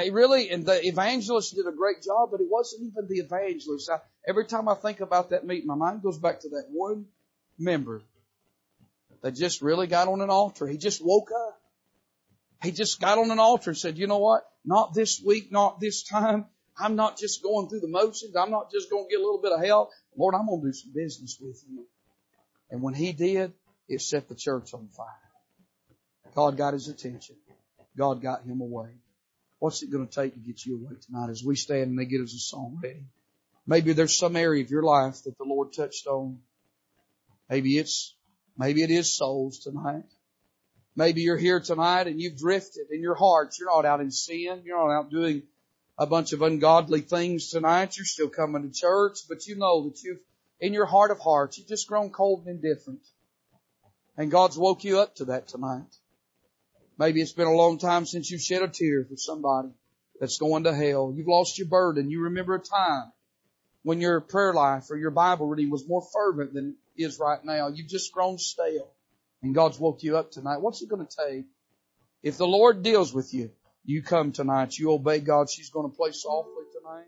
He 0.00 0.10
really, 0.10 0.50
and 0.50 0.66
the 0.66 0.86
evangelist 0.86 1.54
did 1.54 1.66
a 1.66 1.72
great 1.72 2.02
job, 2.02 2.30
but 2.30 2.40
it 2.40 2.46
wasn't 2.48 2.82
even 2.82 3.08
the 3.08 3.20
evangelist. 3.20 3.90
I, 3.90 3.98
every 4.26 4.44
time 4.44 4.68
I 4.68 4.74
think 4.74 5.00
about 5.00 5.30
that 5.30 5.46
meeting, 5.46 5.66
my 5.66 5.74
mind 5.74 6.02
goes 6.02 6.18
back 6.18 6.40
to 6.40 6.48
that 6.50 6.66
one 6.70 7.06
member 7.58 8.02
that 9.22 9.32
just 9.32 9.62
really 9.62 9.86
got 9.86 10.08
on 10.08 10.20
an 10.20 10.30
altar. 10.30 10.66
He 10.66 10.76
just 10.76 11.04
woke 11.04 11.30
up. 11.30 11.60
He 12.62 12.72
just 12.72 13.00
got 13.00 13.18
on 13.18 13.30
an 13.30 13.38
altar 13.38 13.70
and 13.70 13.78
said, 13.78 13.98
you 13.98 14.06
know 14.06 14.18
what? 14.18 14.42
Not 14.64 14.94
this 14.94 15.22
week, 15.24 15.52
not 15.52 15.80
this 15.80 16.02
time. 16.02 16.46
I'm 16.76 16.96
not 16.96 17.18
just 17.18 17.42
going 17.42 17.68
through 17.68 17.80
the 17.80 17.88
motions. 17.88 18.36
I'm 18.36 18.50
not 18.50 18.70
just 18.70 18.90
going 18.90 19.04
to 19.04 19.10
get 19.10 19.20
a 19.20 19.24
little 19.24 19.40
bit 19.40 19.52
of 19.52 19.64
help. 19.64 19.90
Lord, 20.16 20.34
I'm 20.34 20.46
going 20.46 20.60
to 20.60 20.66
do 20.68 20.72
some 20.72 20.92
business 20.94 21.38
with 21.40 21.62
you. 21.68 21.86
And 22.70 22.82
when 22.82 22.94
he 22.94 23.12
did, 23.12 23.52
it 23.88 24.02
set 24.02 24.28
the 24.28 24.34
church 24.34 24.74
on 24.74 24.88
fire. 24.88 25.06
God 26.34 26.56
got 26.56 26.74
his 26.74 26.88
attention. 26.88 27.36
God 27.96 28.20
got 28.22 28.44
him 28.44 28.60
away. 28.60 28.90
What's 29.58 29.82
it 29.82 29.90
going 29.90 30.06
to 30.06 30.14
take 30.14 30.34
to 30.34 30.40
get 30.40 30.64
you 30.64 30.76
away 30.76 30.96
tonight 31.04 31.30
as 31.30 31.42
we 31.42 31.56
stand 31.56 31.90
and 31.90 31.98
they 31.98 32.04
get 32.04 32.20
us 32.20 32.34
a 32.34 32.38
song 32.38 32.78
ready? 32.82 33.06
Maybe 33.66 33.92
there's 33.92 34.16
some 34.16 34.36
area 34.36 34.62
of 34.62 34.70
your 34.70 34.84
life 34.84 35.22
that 35.24 35.36
the 35.36 35.44
Lord 35.44 35.72
touched 35.72 36.06
on. 36.06 36.38
Maybe 37.50 37.76
it's, 37.76 38.14
maybe 38.58 38.82
it 38.82 38.90
is 38.90 39.16
souls 39.16 39.60
tonight. 39.60 40.04
Maybe 40.96 41.22
you're 41.22 41.36
here 41.36 41.60
tonight 41.60 42.08
and 42.08 42.20
you've 42.20 42.36
drifted 42.36 42.90
in 42.90 43.00
your 43.00 43.14
hearts. 43.14 43.58
You're 43.58 43.70
not 43.70 43.86
out 43.86 44.00
in 44.00 44.10
sin. 44.10 44.62
You're 44.64 44.78
not 44.78 44.92
out 44.92 45.10
doing 45.10 45.44
a 45.96 46.06
bunch 46.06 46.32
of 46.32 46.42
ungodly 46.42 47.02
things 47.02 47.50
tonight. 47.50 47.96
You're 47.96 48.04
still 48.04 48.28
coming 48.28 48.62
to 48.62 48.76
church, 48.76 49.20
but 49.28 49.46
you 49.46 49.56
know 49.56 49.84
that 49.84 50.02
you've, 50.02 50.18
in 50.60 50.72
your 50.74 50.86
heart 50.86 51.12
of 51.12 51.20
hearts, 51.20 51.56
you've 51.56 51.68
just 51.68 51.86
grown 51.86 52.10
cold 52.10 52.46
and 52.46 52.62
indifferent. 52.62 53.06
And 54.16 54.30
God's 54.30 54.58
woke 54.58 54.82
you 54.82 54.98
up 54.98 55.14
to 55.16 55.26
that 55.26 55.46
tonight. 55.46 55.86
Maybe 56.98 57.20
it's 57.20 57.32
been 57.32 57.46
a 57.46 57.52
long 57.52 57.78
time 57.78 58.04
since 58.04 58.28
you've 58.28 58.40
shed 58.40 58.62
a 58.62 58.68
tear 58.68 59.06
for 59.08 59.16
somebody 59.16 59.68
that's 60.18 60.38
going 60.38 60.64
to 60.64 60.74
hell. 60.74 61.12
You've 61.16 61.28
lost 61.28 61.58
your 61.58 61.68
burden. 61.68 62.10
You 62.10 62.22
remember 62.22 62.56
a 62.56 62.60
time 62.60 63.12
when 63.84 64.00
your 64.00 64.20
prayer 64.20 64.52
life 64.52 64.90
or 64.90 64.96
your 64.96 65.12
Bible 65.12 65.46
reading 65.46 65.70
was 65.70 65.86
more 65.86 66.04
fervent 66.12 66.54
than 66.54 66.74
is 66.98 67.18
right 67.18 67.42
now. 67.44 67.68
You've 67.68 67.88
just 67.88 68.12
grown 68.12 68.38
stale 68.38 68.90
and 69.42 69.54
God's 69.54 69.78
woke 69.78 70.02
you 70.02 70.16
up 70.16 70.30
tonight. 70.30 70.58
What's 70.58 70.82
it 70.82 70.88
going 70.88 71.06
to 71.06 71.16
take? 71.26 71.46
If 72.22 72.36
the 72.36 72.46
Lord 72.46 72.82
deals 72.82 73.14
with 73.14 73.32
you, 73.32 73.50
you 73.84 74.02
come 74.02 74.32
tonight, 74.32 74.76
you 74.76 74.92
obey 74.92 75.20
God, 75.20 75.48
she's 75.48 75.70
going 75.70 75.90
to 75.90 75.96
play 75.96 76.12
softly 76.12 76.64
tonight. 76.78 77.06